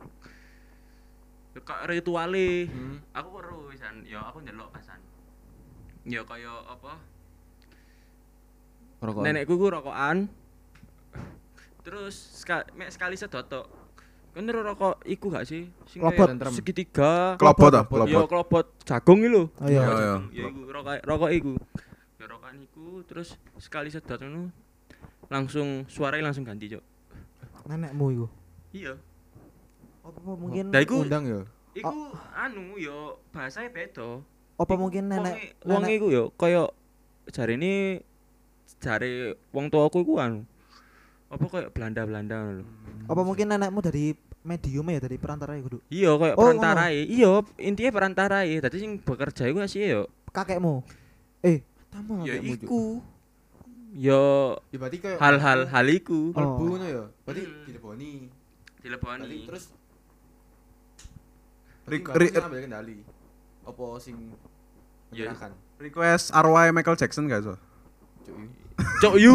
[1.53, 2.99] yo kayak rituale Hmm.
[3.11, 4.99] aku weruh wisan yo aku ndelok pasan
[6.03, 6.99] yo kayak apa
[9.01, 9.23] Rokok.
[9.23, 10.31] nenekku ku rokokan
[11.83, 13.67] terus sekali, sekali sedot tok
[14.33, 16.25] kan rokok iku gak sih sing Klopot.
[16.31, 18.09] kayak segitiga Klopot ah, Klopot.
[18.09, 18.29] yo klopot.
[18.65, 19.81] klopot jagung iki lho Oh, iya.
[19.83, 20.17] Rokok Iya, iya.
[20.33, 21.53] ya iku rokok rokok iku
[22.15, 24.49] ya rokokan iku terus sekali sedot ngono
[25.27, 26.83] langsung suaranya langsung ganti cok
[27.65, 28.27] nenekmu iku
[28.73, 28.95] iya
[30.01, 31.41] apa apa mungkin Nah, iku- undang ya.
[31.75, 31.93] iku
[32.33, 32.97] anu yo
[33.31, 34.23] bahasanya beda
[34.55, 36.73] apa mungkin nenek wong iku yo kaya
[37.29, 38.01] jare ini
[38.79, 40.49] jare wong tuaku iku anu
[41.27, 42.67] apa kayak Belanda-Belanda ngono lho
[43.05, 47.01] apa mungkin nenekmu dari medium ya dari perantara iku kudu Iya kayak Oh, perantarae.
[47.05, 48.55] Iya, intinya perantarae.
[48.59, 50.03] Dadi sing bekerja iku asih yo.
[50.29, 50.83] kakekmu
[51.41, 53.03] eh Tamu Ya iku.
[53.93, 56.35] Yo Ya berarti kayak hal-hal hal iku Oh.
[56.35, 57.05] Kalbu ngono ya.
[57.23, 57.67] Berarti Hmm.
[57.69, 58.09] Berarti
[58.81, 59.39] dileboni.
[59.45, 59.65] terus
[61.83, 62.97] Ri- Berarti ri- mbakmu sing ambil kendali.
[63.63, 64.17] Apa sing
[65.09, 65.29] Iya.
[65.29, 65.51] menyerahkan?
[65.79, 67.55] Request arwah Michael Jackson gak so?
[69.01, 69.35] Cok yu.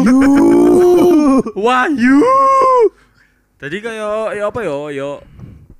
[1.64, 2.18] Wah yu.
[3.58, 5.10] Tadi kayak ya apa yo yo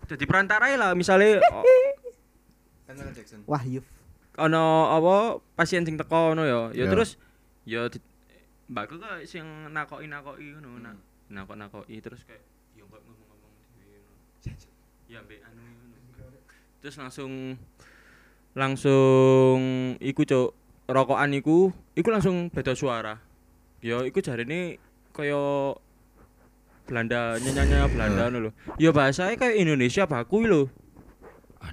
[0.09, 1.63] jadi perantarae lah misalnya oh,
[2.89, 3.45] Kan Jackson.
[3.47, 3.87] wah yuf
[4.35, 6.61] ono apa pasien sing teko ngono yo.
[6.75, 6.91] Ya Ya.
[6.91, 7.15] terus
[7.63, 8.03] yo di,
[8.67, 10.97] mbakku kok sing nakoki-nakoki ngono nak
[11.31, 12.43] nakok-nakoki terus kayak
[12.75, 14.23] yo kok ngomong-ngomong dhewe ngono.
[15.07, 15.63] Ya mbek anu.
[16.79, 17.59] Terus langsung
[18.55, 19.59] langsung
[20.03, 20.51] iku cuk
[20.91, 23.23] rokokan iku iku langsung beda suara.
[23.83, 24.83] Ya iku jarine
[25.15, 25.75] kaya
[26.89, 28.51] Belanda nyanyi Belanda ngono lho.
[28.81, 30.63] Ya bahasanya kayak Indonesia baku lho.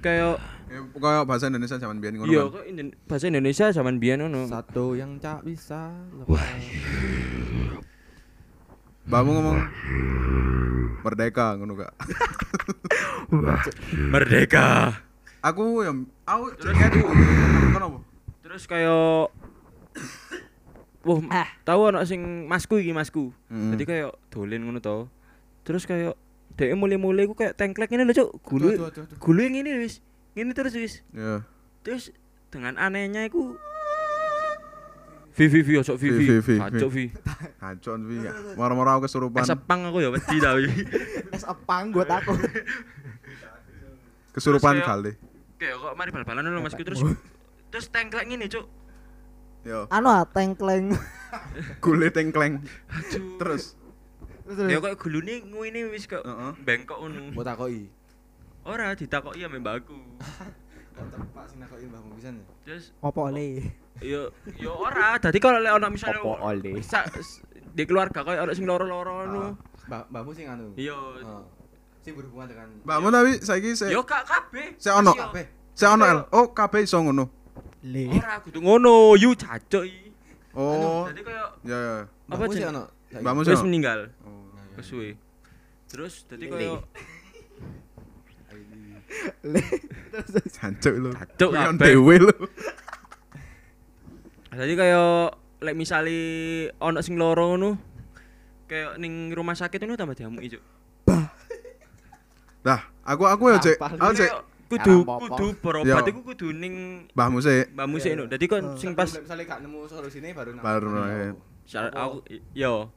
[0.04, 2.26] Kayak Ya, Kayak bahasa Indonesia zaman biyen ngono.
[2.26, 2.90] iya kan.
[3.06, 4.50] bahasa Indonesia zaman biyen ngono.
[4.50, 6.42] Satu yang tak bisa lepas.
[9.06, 9.58] Mbakmu ngomong
[11.00, 11.94] merdeka ngono gak?
[14.10, 14.98] Merdeka.
[15.38, 15.94] Aku ya
[16.26, 16.74] aku Terus-.
[17.70, 17.98] Kenapa?
[18.42, 19.30] Terus kayak
[21.06, 23.30] Wah, tahu anak sing masku iki masku.
[23.46, 23.70] Hmm.
[23.78, 25.06] Jadi kayak dolen ngono to.
[25.62, 26.18] Terus kayak
[26.58, 28.30] dhek mulai-mulai ku kayak tengklek ngene lho, Cuk.
[28.42, 28.68] Gulu.
[28.74, 29.16] Aduh, aduh, aduh.
[29.22, 30.02] Gulu ngene wis.
[30.34, 31.06] Ngene terus wis.
[31.14, 31.46] Ya.
[31.86, 32.10] Terus
[32.50, 33.54] dengan anehnya iku
[35.36, 36.26] Vivi Vivi ojo Vi, Vivi.
[36.26, 37.04] Vi, Vi, Kacau Vi.
[37.60, 38.16] Kacon wi.
[38.56, 39.44] Moro-moro aku kesurupan.
[39.44, 40.64] Esepang aku ya wedi ta wi.
[41.36, 42.32] Es apang buat aku.
[44.32, 45.12] Kesurupan kali.
[45.60, 47.04] Kayak kok mari bal-balan lho masku terus
[47.70, 48.64] terus tengklek ngene, Cuk.
[49.66, 49.90] Yo.
[49.90, 50.94] Anu ah tengkleng.
[51.82, 52.62] Kulit tengkleng.
[52.86, 53.34] Aduh.
[53.42, 53.74] Terus.
[54.46, 56.52] Ya kok gulune ngene wis kok Heeh.
[56.62, 57.34] bengkok ngono.
[57.34, 57.90] Mbok takoki.
[58.62, 59.98] Ora ditakoki ya mbakku.
[60.96, 62.44] Kok tepak sing nakoki mbahmu pisan ya?
[62.64, 63.68] Terus Opo le?
[64.00, 66.40] yo yo ora, dadi kalau lek ana misalnya Opo
[67.20, 67.44] s-
[67.76, 69.60] di keluarga koyo ana sing loro-loro ngono.
[69.92, 70.72] Mbah mbahmu sing anu.
[70.72, 70.96] Iya.
[70.96, 71.42] Heeh.
[72.00, 74.78] Sing berhubungan dengan Mbakmu tapi saiki se Yo gak kabeh.
[74.80, 75.12] se ono.
[75.76, 76.18] Se ono El.
[76.32, 77.28] Oh, kabeh iso ngono.
[77.86, 78.10] Le.
[78.10, 80.10] Ora kudu ngono, yu iki.
[80.56, 81.06] Oh.
[81.06, 81.96] Dadi koyo Ya ya.
[82.32, 82.82] apa jeneng- ono.
[83.22, 83.62] Mbakmu wis sih.
[83.62, 84.00] meninggal.
[84.26, 84.50] Oh.
[84.74, 85.10] Wis suwe.
[85.86, 86.82] Terus dadi koyo
[89.46, 89.62] Le.
[90.50, 91.10] Jancuk lho.
[91.14, 91.78] Jancuk kabeh.
[91.78, 92.34] dewe lho.
[94.56, 96.20] Jadi kayak lek misali
[96.80, 97.70] ono sing loro ngono
[98.66, 100.62] kayak ning rumah sakit itu tambah diamuki, Cuk.
[102.66, 103.78] Nah, aku aku ya cek.
[103.78, 104.32] Aku cek
[104.66, 106.74] kudu kudu berobat iku kudu ning
[107.10, 107.70] mbahmu sih.
[107.70, 108.24] mbakmu sik no.
[108.26, 111.30] Dadi kok sing pas misalnya gak nemu solusine baru nang- Baru, eh.
[111.92, 112.16] Aku
[112.52, 112.90] yo.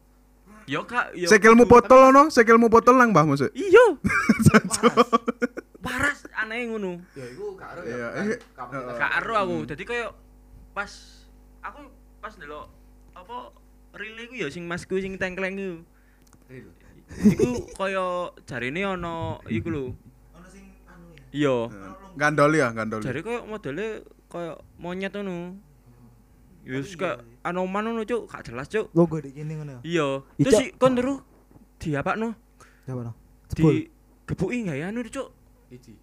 [0.66, 1.26] Yo kak, yo.
[1.26, 3.50] Sikilmu kudu- botol ono, sikilmu botol nang mbahmu sih.
[3.54, 3.98] Iya.
[5.80, 7.00] Waras aneh ngono.
[7.14, 8.10] Ya iku gak ero Iya, ya.
[8.28, 8.96] eh, kapasitas.
[8.96, 9.56] Gak ero aku.
[9.66, 10.10] Dadi kayak
[10.72, 10.92] pas
[11.60, 11.80] aku
[12.20, 12.66] pas ndelok
[13.14, 13.38] apa
[13.94, 15.82] relay ku ya sing masku sing tengkleng.
[16.46, 16.70] Real.
[17.10, 18.06] Iku kaya
[18.44, 19.86] jarine ana iku lho.
[20.32, 21.19] Ono sing anu ya.
[21.30, 21.56] Iya.
[22.18, 23.06] Gandoli ya, gandoli.
[23.06, 25.58] Jare kaya modele kaya monyet ngono.
[26.66, 28.90] Yus kayak anoman ngono cuk, gak jelas cuk.
[28.94, 29.80] Logo di kene ngono.
[29.86, 30.26] Iya.
[30.38, 30.44] Icok.
[30.44, 31.18] Terus si kon terus
[31.80, 32.36] diapakno?
[32.86, 33.14] Coba no.
[33.54, 33.90] Di
[34.26, 35.28] gebuki enggak ya anu cuk?
[35.70, 35.94] Iki.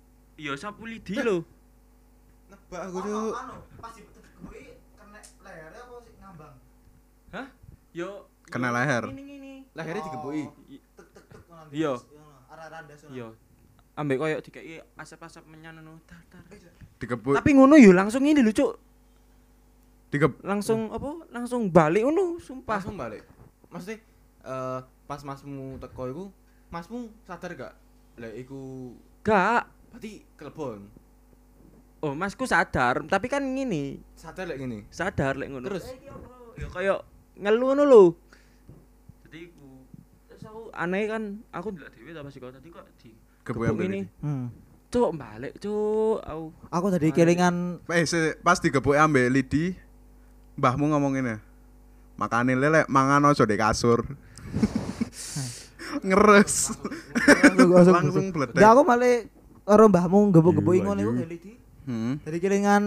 [0.41, 1.43] Iya sapu lidi lho.
[2.51, 3.33] Nebak aku cuk.
[3.35, 4.63] anu, pas dibetulke
[4.95, 6.55] kena lehernya apa sih ngambang?
[7.35, 7.47] Hah?
[7.91, 8.11] Yo
[8.47, 9.11] Kena leher.
[9.11, 9.55] Ini ini.
[9.75, 10.45] Lehernya digebuki.
[10.95, 11.71] Tek tek tek ngono.
[11.75, 11.93] Iya.
[12.47, 13.03] Arah randas.
[13.11, 13.29] Iya.
[13.97, 15.97] Ambek koyo dikeki asap-asap menyan ngono.
[16.05, 16.21] Tar.
[16.97, 18.77] Dikebut, Tapi ngono yo langsung ini cuk.
[20.07, 21.29] dikeb Langsung apa?
[21.33, 22.79] Langsung balik ngono, sumpah.
[22.79, 23.25] Langsung balik.
[23.73, 23.99] Maksudnya
[24.47, 26.25] eh pas masmu teko iku,
[26.69, 27.75] masmu sadar gak?
[28.17, 28.93] Lah iku
[29.25, 29.67] Gak.
[29.93, 30.87] berarti kelebon.
[32.05, 34.85] Oh, masku sadar, tapi kan ngini, Sadar lek ngene.
[34.93, 35.65] sadar lek ngono.
[35.67, 35.89] Terus?
[36.55, 36.95] Ya kaya
[37.35, 38.03] ngeluh ngono lho.
[39.27, 39.51] Jadi
[40.29, 43.11] terus aku aneh kan aku ndelok dhewe ta pas iku tadi kok di
[43.47, 44.01] Ambek ini.
[44.19, 44.51] Hmm.
[44.87, 46.45] Cuk balik cuk aku.
[46.67, 49.75] Aku tadi kelingan Eh, se- pas digebuk ambek Lidi,
[50.55, 51.37] mbahmu ngomong ngene.
[52.17, 54.03] Makane lele mangan aja di kasur.
[56.03, 56.75] Ngeres.
[57.87, 58.57] Langsung bledek.
[58.57, 59.25] Ya aku malah
[59.63, 61.27] karo mbahmu gebuk-gebuki Iya, ngono iku iya.
[61.27, 61.53] lidi.
[61.87, 62.19] Hmm.
[62.21, 62.85] Dari kelingan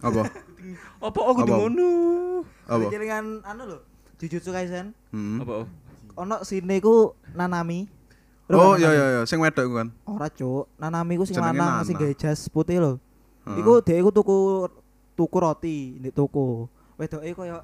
[0.00, 0.24] Apa?
[1.06, 1.52] Apa aku Apa?
[1.54, 1.90] ngono?
[2.66, 2.86] Apa?
[2.88, 3.78] kelingan anu lho.
[4.16, 4.92] Jujutsu Kaisen.
[5.10, 5.40] Hmm.
[5.40, 5.64] Apa?
[6.16, 7.88] Ono sine iku Nanami.
[8.50, 9.88] Lho, Oh kan iya iya iya, sing wedok iku kan.
[10.04, 10.66] Ora, Cuk.
[10.74, 12.92] Nanami ku sing lanang sing gawe jas putih lho.
[13.46, 13.62] Heeh.
[13.62, 14.36] Iku dhek iku tuku
[15.14, 16.66] tuku roti di toko.
[16.98, 17.62] Wedoke koyo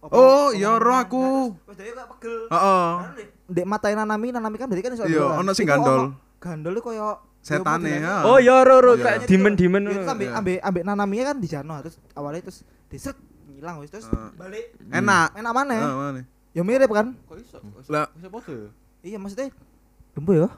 [0.00, 1.24] apa- Oh, iya, roh aku.
[1.66, 2.34] Wedoke koyo pegel.
[2.48, 2.88] Heeh.
[3.12, 6.14] Ndek ndek matae Nanami, Nanami kan berarti kan iso Iya, ono sing gandol.
[6.38, 7.08] Gandol iku koyo
[7.40, 8.14] modelnya- ya.
[8.22, 9.02] Oh ya ro ro Iya.
[9.02, 9.96] kayak dimen-dimen Iya, ngono.
[9.98, 10.38] terus ambek Iya.
[10.38, 13.16] ambek ambek Nanaminya kan di jano terus awalnya terus diseret
[13.48, 15.28] ngilang wis terus balik Enak.
[15.34, 16.20] enak mana Heeh, mana?
[16.52, 17.56] ya mirip kan Kok iso?
[17.58, 17.88] Kok iso?
[17.88, 18.06] Lah.
[18.12, 18.68] Iso podo.
[19.00, 19.48] iya maksudnya
[20.20, 20.48] gembo ya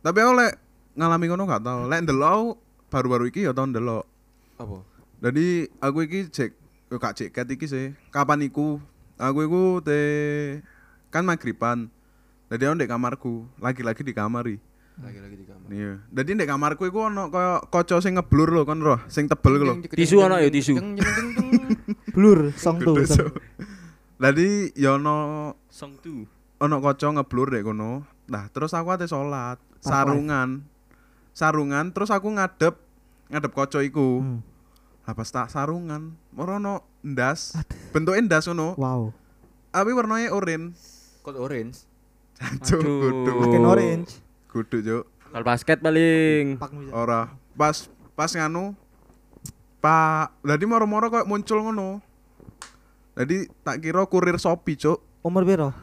[0.00, 0.52] Tapi aku lek
[0.96, 1.84] ngalami ngono gak tau.
[1.84, 2.56] Lek ndelok
[2.88, 4.06] baru-baru iki ya tau ndelok.
[4.56, 4.80] Apa?
[5.20, 6.50] Jadi aku iki cek
[6.88, 7.92] yo gak cek ket iki sih.
[8.08, 8.80] Kapan iku?
[9.18, 9.98] Aku iku te
[11.10, 11.90] kan magriban.
[12.46, 14.62] Jadi aku ndek kamarku, lagi-lagi di kamar iki.
[15.02, 15.68] Lagi-lagi di kamar.
[15.74, 15.92] Iya.
[16.14, 19.74] Jadi ndek kamarku iku ono kaya kaca sing ngeblur lho kan roh, sing tebel lho.
[19.90, 20.78] Tisu ono ya, tisu.
[22.14, 23.28] blur song so.
[24.22, 26.24] Jadi ya ono Song tu.
[26.62, 28.06] ono kaca ngeblur dek kono.
[28.26, 30.66] Nah, terus aku ate salat, Park sarungan.
[31.30, 32.74] Sarungan terus aku ngadep
[33.30, 34.22] ngadep kaca iku.
[34.22, 34.40] Hmm.
[35.06, 37.54] Lah pas tak sarungan, ora ono ndas.
[37.94, 38.74] Bentuke ndas ngono.
[38.74, 39.14] wow
[39.76, 40.72] tapi warnanya oranye.
[41.20, 41.84] Code orange.
[42.40, 42.96] Jancuk Aduh.
[43.04, 43.30] kudu.
[43.44, 44.10] Makin orange.
[44.48, 45.04] Kudu, Cuk.
[45.36, 46.56] Bal basket paling.
[46.96, 47.28] Ora.
[47.52, 47.84] Pas
[48.16, 48.72] pas nganu
[49.76, 52.00] Pak, jadi moro-moro kok muncul ngono.
[53.20, 54.96] Jadi tak kira kurir Shopee, Cuk.
[55.20, 55.76] Umur piro?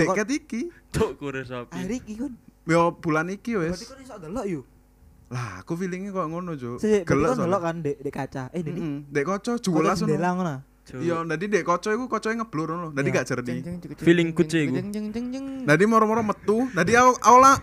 [0.00, 0.60] Jaket iki.
[0.88, 1.74] Cuk kurir sapi.
[1.74, 2.32] Hari iki kan.
[2.64, 3.88] Yo bulan iki Berarti wis.
[3.88, 4.60] kan iso delok yo.
[5.28, 6.78] Lah, aku feelingnya kok ngono, Cuk.
[6.78, 8.42] Berarti Gelek kan delok kan dek dek kaca.
[8.50, 8.78] Eh, Deni.
[8.78, 10.08] Heeh, Dek kaca juwelas ngono.
[10.08, 10.54] jendela ngono.
[10.88, 12.88] Iya, dadi dek kaca iku kacae ngeblur ngono.
[12.90, 13.16] Dadi Iya.
[13.18, 13.60] gak jernih.
[13.98, 14.76] Feeling ku, Cik, iku.
[15.62, 16.64] Dadi moro-moro metu.
[16.70, 17.56] Dadi aku aku lah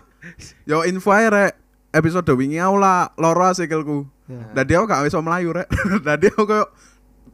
[0.62, 1.52] yo info ae rek.
[1.90, 4.06] Episode wingi aku lah loro sikilku.
[4.26, 4.46] Ya.
[4.54, 5.66] Dadi aku gak iso melayu rek.
[6.06, 6.66] Dadi aku koyo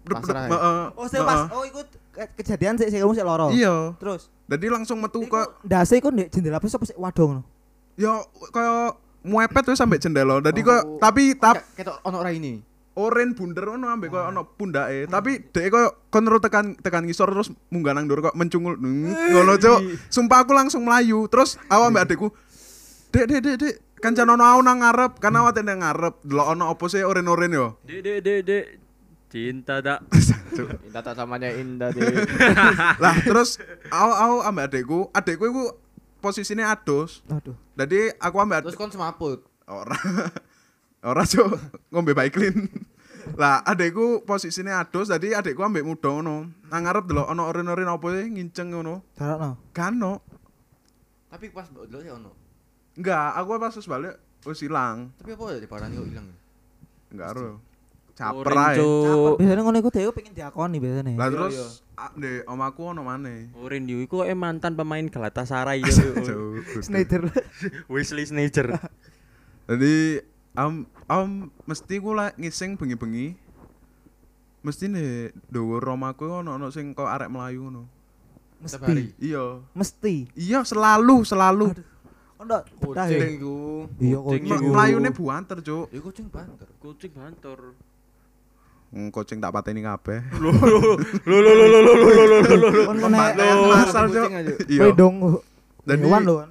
[0.03, 0.51] Pasrah ya?
[0.57, 3.49] Heeh, Oh, saya pas oh ikut kejadian sik kamu sik loro.
[3.51, 3.97] Iya.
[3.97, 7.43] Terus Dadi langsung metu iku kok ndase iku ndek jendela apa sapa sik waduh ngono.
[7.97, 8.21] yo
[8.53, 10.41] koyo muepet wis sampe jendela.
[10.41, 10.67] Dadi Oh.
[10.67, 12.61] kok tapi tap Kayak- Ketok ono ora ini.
[12.93, 15.09] oren bunder ngono ambek koyo ono pundake.
[15.09, 18.77] Tapi dek koyo kontrol tekan tekan ngisor terus munggah nang ndur kok mencungul.
[18.77, 19.81] Hmm, Ngono, Cuk.
[20.09, 21.25] Sumpah aku langsung melayu.
[21.27, 22.29] Terus aku ambek adekku,
[23.09, 26.21] "Dek, dek, dek, dek, kancan ono aku nang ngarep, kan awak nang ngarep.
[26.21, 28.65] Delok ono opo sih oren-oren yo." Dek dek dek dek.
[29.33, 30.05] Cinta tak.
[30.85, 32.05] Indah tak samanya indah deh.
[33.03, 33.57] lah terus
[33.89, 35.65] aku aku ambek adekku, adekku iku
[36.21, 37.25] posisinya adus.
[37.33, 37.57] Aduh.
[37.73, 39.41] Jadi aku ambek Terus kon semaput.
[39.65, 39.97] ora
[41.09, 41.49] ora cuk
[41.89, 42.69] ngombe baiklin.
[43.41, 46.53] lah adekku posisinya adus, jadi adekku ambek muda ngono.
[46.69, 49.01] Nang ngarep delok ono oren-oren opo sih nginceng ngono.
[49.17, 49.73] Jarokno.
[49.73, 50.13] Kano.
[51.33, 52.37] Tapi pas delok ya ono.
[53.01, 55.09] Enggak, aku pas wis balik wis ilang.
[55.17, 56.29] Tapi apa ya di parani kok ilang.
[57.09, 57.72] Enggak ero.
[58.13, 58.77] Caper Oren, ae.
[58.77, 59.35] Cuk.
[59.41, 61.17] Biasanya ngono iku dhewe pengen diakoni biasanya.
[61.17, 61.67] Lah Iya, terus iya.
[61.97, 63.49] ah, ndek omaku ono maneh.
[63.57, 66.61] Oren yo iku eh mantan pemain Galatasaray kudu.
[66.85, 67.33] Snyder.
[67.89, 68.77] Wesley Sneijder.
[69.65, 70.21] Jadi
[70.53, 73.33] am am mesti ku lah ngising bengi-bengi.
[74.63, 77.83] Mesti nih dhuwur omaku ono ono sing kok arek melayu ngono.
[78.63, 79.11] Mesti.
[79.19, 79.59] Iya.
[79.75, 80.31] Mesti.
[80.37, 81.67] Iya selalu selalu.
[81.73, 81.87] Aduh.
[82.43, 83.29] Ono Kucing ya.
[83.33, 83.57] iku.
[83.99, 84.71] Iya Kucing kucing.
[84.71, 85.87] Melayune buanter, Cuk.
[85.91, 86.69] Ya kucing banter.
[86.79, 87.59] Kucing bantor.
[88.93, 90.21] Hmm, kucing tak pateni kabeh.
[90.37, 90.53] Lo
[91.41, 91.93] lo lo lo.
[92.85, 94.21] Kon Pembantaian kena masal, Cuk.
[94.21, 94.53] Kucing aja.
[94.69, 94.81] Iya.
[94.85, 95.15] kowe dong.
[95.83, 96.51] Jadi- Hewan lho kan.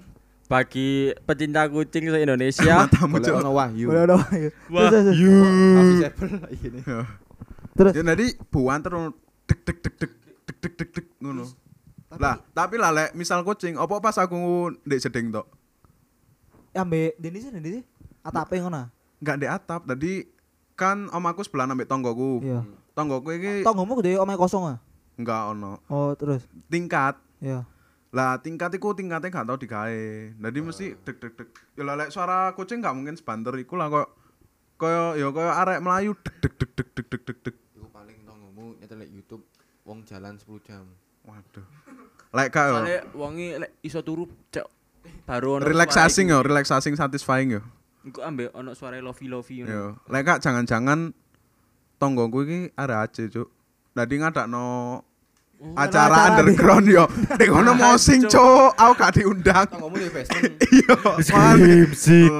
[0.49, 0.89] Bagi
[1.23, 2.75] pecinta kucing se Indonesia.
[2.89, 3.37] Cuk.
[3.37, 3.87] ono wahyu.
[3.87, 4.21] Boleh dong.
[4.25, 6.09] Terus Iya.
[6.11, 6.33] terus.
[6.81, 6.99] Ya.
[7.71, 9.13] Terus Ya jadi buanter ngono
[9.45, 10.11] dek dek dek dek
[10.43, 11.45] dek dek dek dek ngono.
[12.11, 14.35] Lah, tapi lah lek misal kucing, opo pas aku
[14.83, 15.45] ndek jeding tok?
[16.73, 17.83] ambek Deni sih Deni sih.
[18.19, 18.89] Atape ngono.
[19.21, 19.81] Enggak ndek atap.
[19.85, 20.25] Tadi
[20.81, 22.41] kan omaku sebelah ambek tonggoku.
[22.41, 22.65] Iya.
[22.97, 24.77] Tonggoku iki Tonggomu gede omahe kosong ah.
[25.21, 25.77] enggak ono.
[25.93, 26.49] Oh, terus.
[26.73, 27.21] Tingkat.
[27.37, 27.69] Iya.
[28.09, 30.01] Lah tingkat iku tingkatnya gak tau digawe.
[30.33, 31.49] Jadi mesti dek dek dek.
[31.77, 34.09] Ya lah lek suara kucing gak mungkin sebanter iku lah kok
[34.81, 37.55] koyo ya koyo arek melayu dek dek dek dek dek dek dek dek.
[37.77, 39.45] Iku paling tonggomu nyetel YouTube
[39.85, 40.83] wong jalan 10 jam.
[41.23, 41.65] Waduh.
[42.33, 42.73] Lek gak yo.
[42.81, 44.65] Soale wongi lek iso turu cek
[45.29, 47.61] baru ono Relaxing yo, relaxing satisfying yo.
[48.01, 48.09] Iku.
[48.09, 49.69] Iku ambek ono suara lofi ngono.
[49.69, 51.13] Yo, lek gak jangan-jangan
[52.01, 53.49] tonggoku iki arek aja, Cuk.
[53.93, 54.65] Dadi ngadakno
[55.61, 57.05] Oh, acara acara underground yo.
[57.37, 58.73] Nek ngono mosing, Cuk.
[58.73, 59.69] Aku gak diundang.
[59.69, 60.57] Tonggomu di basement.
[60.73, 60.97] Iya.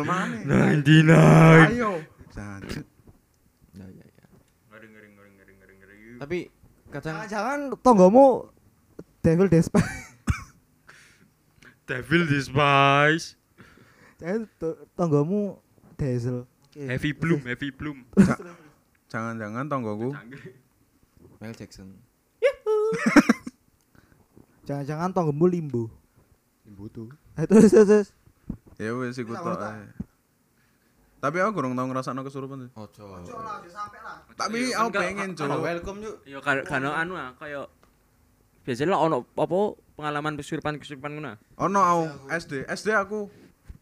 [0.01, 0.73] Mana?
[0.81, 1.69] 99.
[1.69, 2.01] Ayo.
[3.77, 4.25] Ya ya ya.
[6.17, 6.49] Tapi
[6.89, 8.49] kadang Jangan tonggomu
[9.21, 9.85] Devil Despise.
[11.89, 13.37] Devil despise
[14.21, 14.45] eh
[14.93, 15.57] tonggomu
[15.97, 16.45] diesel
[16.77, 18.05] eh, heavy bloom heavy bloom
[19.11, 20.13] jangan-jangan tonggoku.
[21.41, 21.97] Mel Jackson
[24.69, 25.83] jangan-jangan tonggomu limbo
[26.69, 28.07] limbo tuh eh terus terus
[28.77, 29.41] ya wes ikut
[31.21, 32.69] tapi aku kurang tau ngerasakno kesurupan sih.
[32.73, 32.89] Ojo.
[32.97, 33.29] cowok.
[33.29, 34.17] lah, sampai lah.
[34.33, 35.61] Tapi iya, aku kan pengen, Cuk.
[35.61, 36.15] Welcome yuk.
[36.25, 37.69] Yo iya, kan anu ah, kaya
[38.65, 41.29] biasanya ono apa pengalaman kesurupan-kesurupan ngono.
[41.29, 41.37] Ah.
[41.69, 43.29] Ono aku SD, SD aku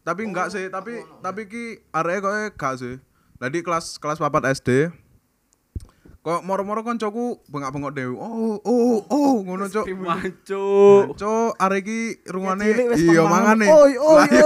[0.00, 2.96] tapi enggak sih, tapi tapi ki areke koyo gak sih.
[3.40, 4.92] Jadi kelas kelas papat SD.
[6.20, 8.12] Kok moro-moro koncoku bengak-bengok dewe.
[8.12, 9.88] Oh, oh, oh, ngono, Cuk.
[9.88, 11.16] Wancuk.
[11.16, 13.64] Cuk, arek iki rungane iya mangane.
[13.64, 14.44] Oi, oi, iya.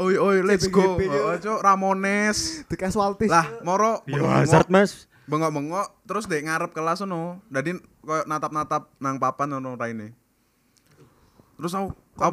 [0.00, 0.16] oi, oi.
[0.16, 0.96] Oi, let's go.
[1.44, 2.64] Cuk, Ramones.
[2.72, 3.28] The Casualties.
[3.28, 5.04] Lah, moro Yo hazard, Mas.
[5.28, 7.44] bengok-bengok terus dek ngarep kelas ono.
[7.52, 10.16] Dadi koyo natap-natap nang papan ono raine.
[11.60, 12.30] Terus aku Kok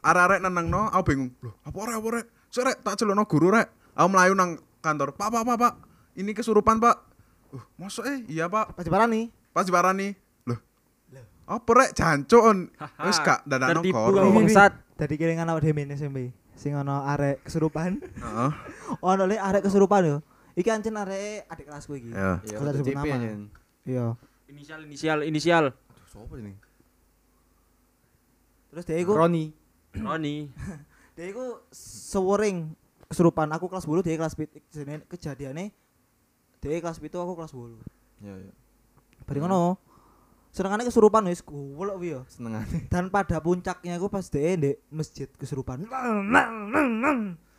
[0.00, 1.30] arek-arek nenengno, aku bingung.
[1.44, 2.26] Loh, apa rek, apa rek?
[2.50, 3.68] Sik rek, tak celokno guru rek.
[3.94, 5.12] Aku melayu nang kantor.
[5.14, 5.72] Pak, pak, pak, pak.
[6.16, 6.96] Ini kesurupan, Pak.
[7.50, 8.78] Uh, masuk eh, iya, Pak.
[8.78, 9.30] Pas diparani.
[9.50, 10.14] Pas diparani.
[10.46, 10.58] Loh.
[11.46, 12.58] Apa rek jancuk on.
[13.06, 14.10] Wis gak dadakno Tertipu kor.
[14.14, 14.72] kau Wih, wih, bangsat.
[14.94, 16.30] Dari kiringan awak dhewe SMP.
[16.54, 17.98] Sing ana arek kesurupan.
[18.04, 18.50] Heeh.
[19.10, 20.16] Ono le arek kesurupan yo.
[20.54, 22.10] Iki ancen arek adik kelasku iki.
[22.14, 22.38] Ya.
[22.44, 23.16] Ya, Kota udah sebut nama.
[23.82, 24.06] Iya.
[24.50, 25.64] Inisial inisial inisial.
[25.72, 26.52] Aduh, siapa ini?
[28.70, 29.50] Terus dia iku Roni.
[29.92, 30.46] Roni.
[31.12, 32.72] dia iku sewering
[33.04, 35.74] kesurupan aku kelas 10 dia kelas 7 kejadiannya
[36.58, 37.76] dia kelas 7 aku kelas 10
[38.20, 38.52] Ya ya.
[39.22, 39.76] bari ngono
[40.50, 42.86] senengane kesurupan wis golek yo Senengane.
[42.86, 45.84] dan pada puncaknya aku pas dia di masjid kesurupan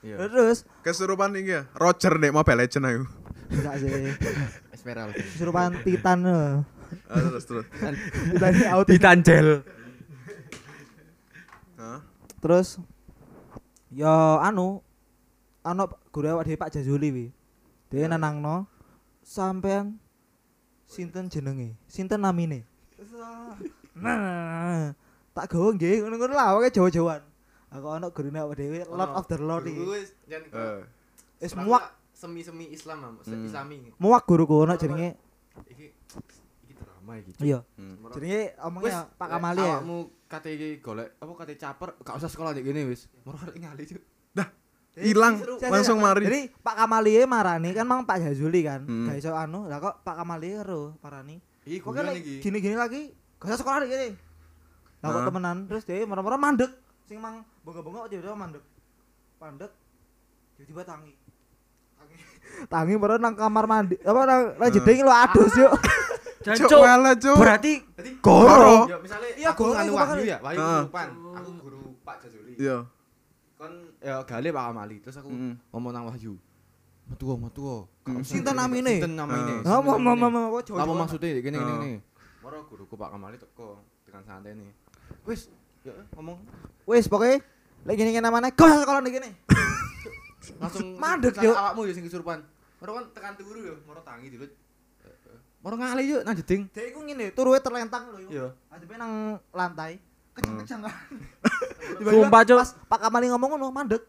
[0.02, 0.18] Iya.
[0.26, 1.70] terus Kesurupan iki ya.
[1.74, 3.04] Roger nek Mobile Legend aku.
[3.52, 3.92] enggak sih
[4.72, 5.14] Esmeralda.
[5.14, 6.52] kesurupan titan eh.
[7.06, 7.66] Ah, terus terus.
[8.90, 9.62] titan ini.
[11.78, 12.00] Hah?
[12.42, 12.82] Terus
[13.88, 14.10] yo
[14.42, 14.82] anu
[15.62, 17.26] anu guru awak dhewe Pak Jazuli wi.
[17.88, 18.66] Dia nanangno
[19.22, 20.00] sampean
[20.88, 21.78] sinten jenenge?
[21.86, 22.66] Sinten namine?
[23.96, 24.96] Nah
[25.32, 27.24] tak gawe nggih ngono-ngono lah awake Jawa-Jawaan.
[27.72, 29.84] Aku ana gurune awak dhewe Lord of the Lord iki.
[30.52, 30.84] Eh.
[31.40, 31.98] wis muak.
[32.12, 33.50] semi-semi Islam lah, Hmm.
[33.50, 33.90] Islami.
[33.98, 35.18] muak guruku ana jenenge
[35.66, 35.90] Iki
[36.62, 37.32] iki drama iki.
[37.42, 37.66] iya.
[37.74, 37.98] Hmm.
[38.14, 39.82] jenenge omongnya Pak Kamali ya?
[39.82, 39.98] Awakmu
[40.32, 43.12] kate golek apa kate caper, gak usah sekolah nek gini wis.
[43.28, 44.02] Moro arek ngali cuk.
[44.92, 46.28] Hilang Jadi- langsung mari.
[46.28, 48.84] Jadi Pak Kamali marani kan mang Pak Jazuli kan.
[48.84, 49.08] Hmm.
[49.08, 51.40] Gak iso anu, lah kok Pak Kamali ero marani.
[51.64, 53.08] Iki Kok kan gini-gini lagi,
[53.40, 54.12] gak usah sekolah gini.
[55.00, 55.28] Lah kok Hah?
[55.32, 56.72] temenan terus dia marah-marah mandek.
[57.08, 58.64] Sing mang bengok-bengok tiba-tiba mandek.
[59.40, 59.72] Mandek.
[60.60, 61.14] Tiba-tiba tangi.
[61.96, 62.16] Tangi.
[62.74, 63.96] Tangi baru nang kamar mandi.
[64.04, 65.72] Apa nang nang jeding lo adus yuk.
[66.42, 67.38] Dan cuk, wala, Cuk.
[67.38, 67.74] berarti
[68.20, 68.90] Goro.
[68.90, 71.08] Ya misale Iya, goro anu Wahyu ya, Wahyu kesurupan.
[71.38, 72.54] Aku guru Pak Jazuli.
[72.58, 72.78] Iya.
[73.56, 74.96] Kon ya gale Pak Kamali.
[75.00, 75.54] Terus aku Mm.
[75.70, 76.34] ngomong nang Wahyu.
[77.06, 77.62] Metu metu.
[78.06, 78.22] Mm.
[78.26, 78.94] Sinten namine?
[78.98, 79.54] Sinten namine?
[79.64, 80.82] Oh, mau mau mau mau Jawa.
[80.82, 81.92] Apa maksudnya gini gini gini.
[82.42, 84.72] Moro guruku Pak Kamali teko dengan santai nih.
[85.24, 85.46] Wis,
[85.84, 86.42] ya ngomong
[86.86, 87.38] Wis pokoknya
[87.86, 89.30] lagi gini namanya kau usah sekolah nih gini.
[90.58, 91.54] langsung Mandek, Yuk.
[91.54, 92.42] awakmu ya sing kesurupan.
[92.82, 94.50] Moro kan tekan turu ya, moro tangi dilut.
[95.62, 96.66] Moro ngali yuk nang jeding.
[96.70, 98.18] Dia iku ngene, turuwe terlentang lho.
[98.26, 98.48] Iya.
[98.68, 99.14] Adepe nang
[99.52, 100.02] lantai.
[100.32, 100.96] Kejang-kejang kan.
[102.08, 102.58] Sumpah, Cuk.
[102.58, 104.02] Pas Pak Kamali ngomong ngono mandek.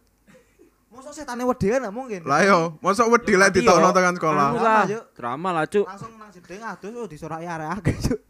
[0.89, 2.21] Mosok setane wedi kan mungkin.
[2.23, 3.93] Lah yo, mosok wedi lek Mati, ditokno yo.
[3.93, 4.49] tekan sekolah.
[4.51, 4.85] Drama, lah.
[4.87, 5.05] Cuk.
[5.13, 5.85] Drama lah, Cuk.
[5.85, 8.21] Langsung nang jeding adus oh disoraki arek akeh, Cuk.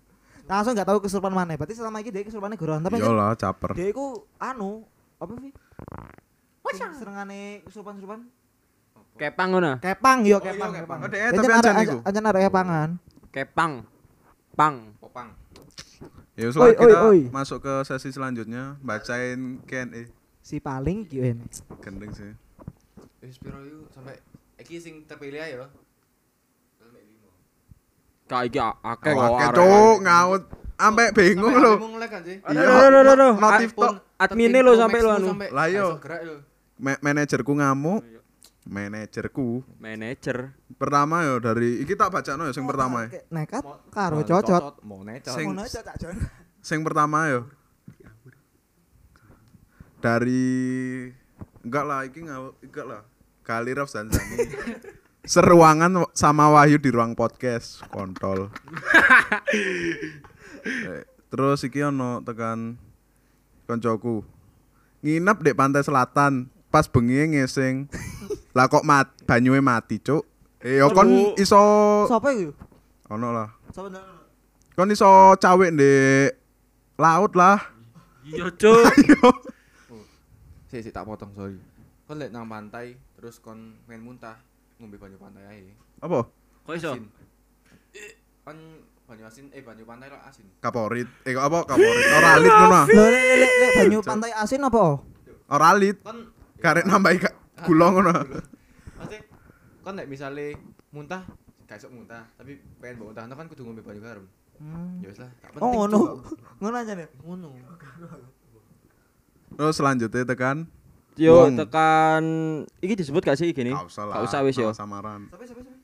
[0.43, 1.55] Langsung gak tahu kesurupan mana.
[1.55, 2.81] Berarti selama ini dia kesurupane goron.
[2.81, 3.71] Tapi Yo kan lah caper.
[3.73, 4.07] dia iku
[4.37, 4.83] anu
[5.17, 5.53] apa sih?
[6.73, 8.21] Sing Serengane kesurupan-kesurupan.
[9.13, 9.77] Kepang ngono.
[9.79, 10.71] Kepang yo Oh, iya, kepang.
[10.73, 10.99] kepang.
[10.99, 11.97] Oh, dek, Ancen tapi arek- ancen iku.
[12.03, 12.89] Ancen arek kepangan.
[13.33, 13.89] Kepang.
[14.53, 14.93] Pang.
[15.01, 15.33] Popang.
[16.37, 17.21] Ya wis kita oi, oi.
[17.29, 20.09] masuk ke sesi selanjutnya bacain Q&A.
[20.41, 21.41] Si paling kiuen.
[21.81, 22.33] Gendeng sih.
[23.21, 24.21] Wis piro yuk sampai
[24.57, 25.65] iki sing terpilih yo.
[26.77, 27.33] Sampai limo.
[28.29, 29.29] Kak iki akeh kok.
[29.29, 29.57] Oke, arek.
[29.57, 30.43] cuk, ngaut.
[30.77, 31.73] Ampe bingung Sampai lho.
[31.79, 32.37] bingung lek kan sih.
[32.43, 33.33] Iya.
[33.33, 33.95] Notif tok.
[34.19, 35.29] Adminnya lo sampai lo anu.
[35.53, 35.97] Lah, yo.
[35.97, 36.37] Lho.
[36.77, 38.03] Ma- Manajerku ngamuk.
[38.63, 40.55] Manajerku Manajer.
[40.79, 43.23] pertama yo dari iki tak bacano yo sing pertama ya.
[43.29, 44.65] Nekat karo mau cocot.
[44.87, 45.35] Mau necot.
[45.35, 45.55] Sing-.
[46.63, 47.51] Sing pertama yo.
[49.99, 50.43] Dari
[51.63, 53.03] enggak lah iki enggak lah.
[53.43, 54.39] Kali Raf Zanzani.
[55.23, 58.47] Seruangan sama Wahyu di ruang podcast kontol.
[60.63, 62.79] Eh, Terus iki ono tekan
[63.67, 64.23] koncoku.
[65.03, 67.91] Nginep di pantai selatan, pas bengi ngesing.
[68.53, 70.25] Lah kok mat banyuhe mati, Cuk.
[70.63, 71.35] Eh yo kon Aduh.
[71.35, 71.63] iso
[72.07, 72.53] Sopo iku?
[73.11, 73.49] ono lah.
[73.73, 74.05] Sopo ndak?
[74.73, 75.93] Kon iso cawek di
[76.97, 77.59] laut lah.
[78.23, 78.87] Iya, Cuk.
[80.71, 81.59] Sik sik tak potong sorry.
[82.07, 84.37] Kon lek nang pantai terus kon pengen muntah
[84.77, 85.73] ngombe banyu pantai ae.
[85.99, 86.25] Apa?
[86.65, 86.93] Kok iso?
[87.93, 88.57] Eh, Kon
[89.05, 90.47] banyu asin eh banyu pantai lo asin.
[90.61, 91.09] Kaporit.
[91.25, 92.07] Eh kok apa kaporit?
[92.13, 92.81] Ora lit ngono.
[92.87, 94.85] Lho lek lek lek banyu pantai asin apa?
[95.49, 95.99] Ora lit.
[96.01, 97.19] Kon Karek nambahi
[97.67, 98.11] gula ngono.
[98.99, 99.21] Maksudnya
[99.83, 100.55] kon lek misale
[100.91, 101.23] muntah
[101.67, 104.27] gak iso muntah, tapi pengen mbok muntah kan kudu ngombe banyu garam.
[104.61, 105.01] Hmm.
[105.01, 105.73] Ya wis lah, gak Oh penting.
[105.75, 105.99] ngono.
[105.99, 106.15] Cuk.
[106.61, 107.09] Ngono aja nih.
[107.25, 107.49] Ngono.
[109.53, 110.65] Terus selanjutnya tekan
[111.13, 111.61] Yo Wong.
[111.61, 112.25] tekan
[112.81, 113.73] iki disebut gak sih gini?
[113.73, 114.15] Gak usah lah.
[114.21, 114.71] Gak usah wis yo.
[114.73, 115.29] Samaran.
[115.29, 115.81] Sampai sampai sampai.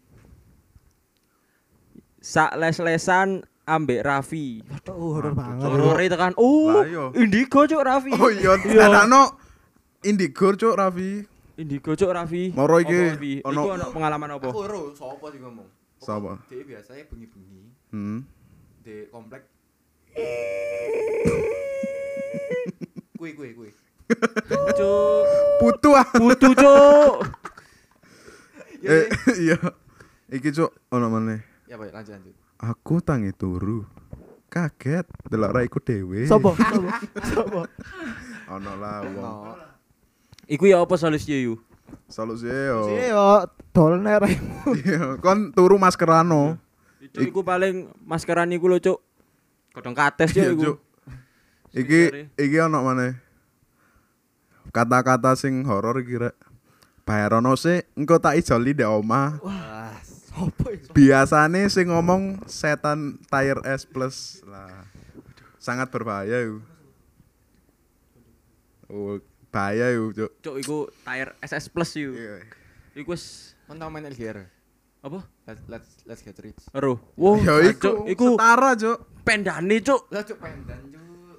[2.19, 3.29] Sak les-lesan
[3.65, 4.65] ambek Raffi.
[4.89, 5.65] Oh, horor banget.
[5.69, 6.33] Horore tekan.
[6.41, 6.81] Oh.
[7.13, 8.13] Indigo cuk Raffi.
[8.17, 9.37] Oh iya, dadakno
[10.05, 11.29] Indigo cuk Raffi.
[11.59, 12.55] Indigo cuk Raffi.
[12.55, 12.99] Moro iki,
[13.43, 14.47] ono- Iku ono pengalaman apa?
[14.47, 15.67] Aku ero sapa sih ngomong?
[15.99, 16.39] Sapa?
[16.47, 18.23] Dia biasanya bengi-bengi Hmm.
[18.81, 19.43] di komplek.
[23.19, 23.71] Kui kui kui.
[24.79, 25.23] Cuk.
[25.59, 26.07] Putu ah.
[26.09, 27.15] Putu cuk.
[28.79, 29.59] Ya, Eh, ya.
[29.59, 29.59] iya.
[30.31, 31.43] Iki cuk ono meneh.
[31.67, 32.35] Ya baik lanjut lanjut.
[32.63, 33.83] Aku tangi turu.
[34.47, 36.31] Kaget delok raiku dhewe.
[36.31, 36.55] Sopo?
[36.55, 36.87] Sopo?
[37.27, 37.61] Sopo?
[38.47, 39.59] Ono lah wong.
[40.49, 41.61] Iku ya apa solusinya yu?
[42.09, 42.89] Solusi yo.
[42.89, 43.29] Yo
[43.77, 44.33] dol nerem.
[44.81, 46.57] Iya, kon turu maskerano.
[47.13, 48.99] Cuk iku paling maskeran iku lho cuk.
[49.77, 50.73] Godong kates Iya, cuk iku.
[51.77, 52.01] Iki
[52.41, 53.13] iki ono maneh.
[54.73, 56.37] Kata-kata sing horor iki rek.
[57.05, 59.41] Bayarono sih engko tak ijoli ndek omah.
[59.41, 59.97] Wah,
[60.39, 60.89] Apa itu?
[60.93, 64.85] Biasane sing ngomong setan tire S plus lah.
[65.61, 66.61] Sangat berbahaya itu.
[68.89, 70.31] Oh, bahaya itu, Cuk.
[70.45, 72.15] Cuk iku tire SS Plus yuk.
[72.15, 72.35] Iya.
[72.99, 74.49] Iku wis tau main LGR?
[74.99, 75.23] apa?
[75.47, 76.59] Let's let's let's get rich.
[76.75, 76.99] Ero.
[77.15, 78.99] Wow, Ya Cuk, iku, iku setara, Cuk.
[79.23, 80.03] pendane cuk.
[80.11, 81.39] Lah cuk pendan cuk.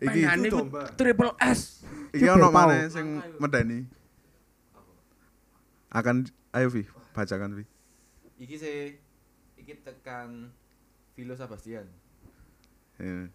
[0.00, 0.58] Iki Pendane iku
[0.96, 1.84] triple S.
[2.16, 3.84] iki Cuk, ono maneh sing medeni.
[5.94, 6.82] Akan ayo Vi,
[7.14, 7.64] bacakan Vi.
[8.40, 8.76] Iki sih
[9.60, 10.50] iki tekan
[11.14, 11.86] Vilo Sebastian.
[12.98, 13.30] Ya.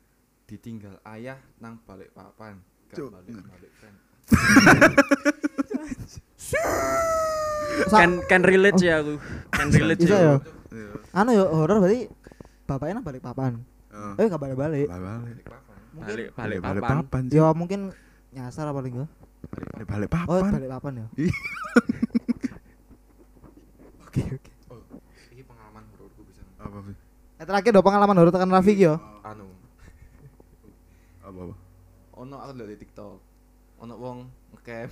[0.49, 2.59] Ditinggal ayah nang balik papan.
[2.89, 3.13] Gak Cuk.
[3.13, 3.93] balik balik kan.
[7.89, 9.17] Can can relate sih aku.
[9.49, 10.09] Can relate sih.
[10.09, 10.19] Ya?
[10.19, 10.36] Iya.
[11.11, 12.05] Anu ya horor berarti
[12.65, 13.53] bapaknya nang balik papan.
[13.89, 14.13] Heeh.
[14.19, 14.88] Eh gak balik-balik.
[14.88, 15.77] Balik Balik papan.
[15.89, 16.97] Mungkin Balik balik balik papan.
[17.01, 17.23] papan.
[17.30, 17.80] ya mungkin
[18.30, 19.09] nyasar apa enggak?
[19.73, 20.51] Balik balik Oh, papan.
[20.53, 21.05] balik papan ya.
[21.17, 21.34] Ih.
[24.01, 24.51] Oke, oke.
[24.67, 24.82] Oh,
[25.30, 26.41] iki pengalaman hororku bisa.
[26.57, 26.97] Apa Vi?
[27.38, 28.97] Eh, terakhir do pengalaman horor tekan Rafik yo.
[29.21, 29.45] Anu,
[31.21, 31.53] Apa apa?
[32.17, 33.21] ono aku lihat di TikTok.
[33.80, 34.17] Ono wong
[34.55, 34.91] ngecamp.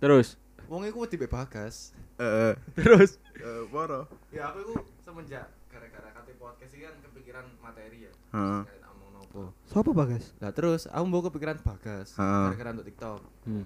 [0.00, 0.36] Terus.
[0.66, 1.92] Wong iku wedi mbek bagas.
[2.16, 3.18] Eh, Terus.
[3.36, 4.06] eh, poro.
[4.30, 8.12] Ya aku iku semenjak gara-gara kate podcast iki kan kepikiran materi ya.
[8.32, 8.62] Heeh.
[8.82, 9.42] Ngomong nopo.
[9.66, 10.30] Sopo Bagas?
[10.38, 12.46] Lah terus aku mau kepikiran bagas Heeh.
[12.50, 13.20] gara-gara untuk TikTok.
[13.44, 13.64] Hmm.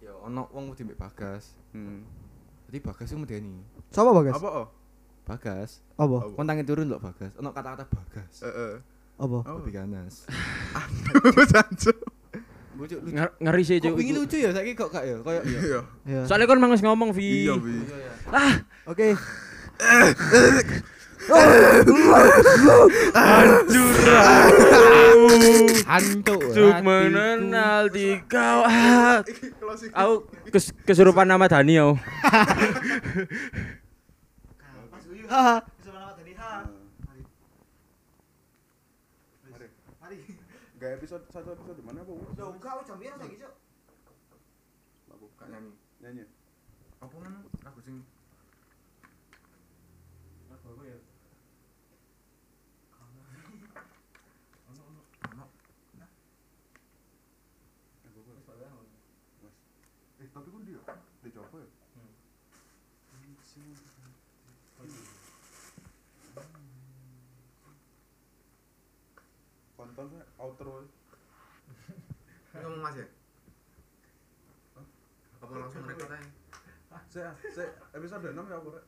[0.00, 1.52] Ya ono wong wedi mbek bagas.
[1.72, 2.04] Hmm.
[2.68, 3.60] Jadi bagas iku medeni.
[3.88, 4.34] Sopo Bagas?
[4.36, 4.68] Apa oh?
[5.24, 5.70] Bagas.
[5.96, 6.16] Apa?
[6.32, 7.32] Kon tangi turun lho bagas.
[7.38, 8.34] Ono kata-kata bagas.
[8.42, 8.74] Eh, eh.
[9.16, 9.38] Apa?
[9.40, 9.56] Apa?
[9.62, 10.26] Lebih ganas.
[11.48, 11.92] Sancu.
[12.74, 13.10] Lucu lucu.
[13.10, 13.96] Nger- Ngeri sih Kok cuk.
[14.00, 14.12] iku.
[14.16, 15.16] lucu ya saiki kok gak ya?
[15.20, 15.80] Kayak Iya.
[16.04, 16.20] Ya.
[16.24, 17.46] Soalnya kan mangus ngomong Vi.
[17.46, 17.74] Iya, Vi.
[17.80, 18.12] Iya ya.
[18.84, 19.08] Oke.
[25.84, 26.36] Hantu.
[26.50, 28.64] Cuk mengenal di kau.
[28.64, 29.20] Ah,
[29.94, 30.14] Aku
[30.48, 31.94] kes kesurupan nama Dani aku.
[35.24, 35.56] Haha.
[35.74, 36.50] Bisa nama tadi ha.
[40.00, 40.16] Mari.
[40.84, 42.12] Gak episode satu episode mana bu?
[42.36, 43.56] Yo, enggak jam biar lagi, Cuk.
[45.40, 45.72] Gak nyanyi.
[46.04, 46.24] Nyanyi.
[47.00, 48.04] Apa mana lagu sing
[60.20, 60.80] Eh tapi kan dia
[61.24, 61.68] dia coba ya.
[70.44, 70.84] Outro.
[72.52, 73.08] ngomong Mas ya?
[75.40, 76.28] Apa langsung record aja?
[77.08, 78.76] Saya, saya episode 6 ya, Bu.
[78.76, 78.84] Rek?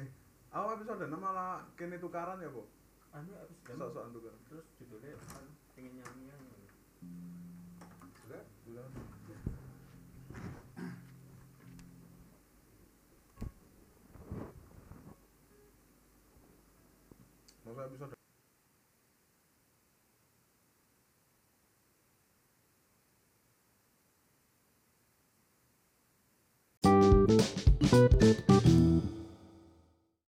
[0.00, 0.08] Eh,
[0.48, 2.64] aku episode 6 malah kene tukaran ya, Bu.
[3.12, 3.36] Anu
[3.68, 4.40] Sok-sokan tukaran.
[4.48, 5.44] terus judulnya kan
[5.76, 6.32] pengen nyanyi
[8.24, 8.88] Sudah, sudah.
[17.64, 18.13] Masa episode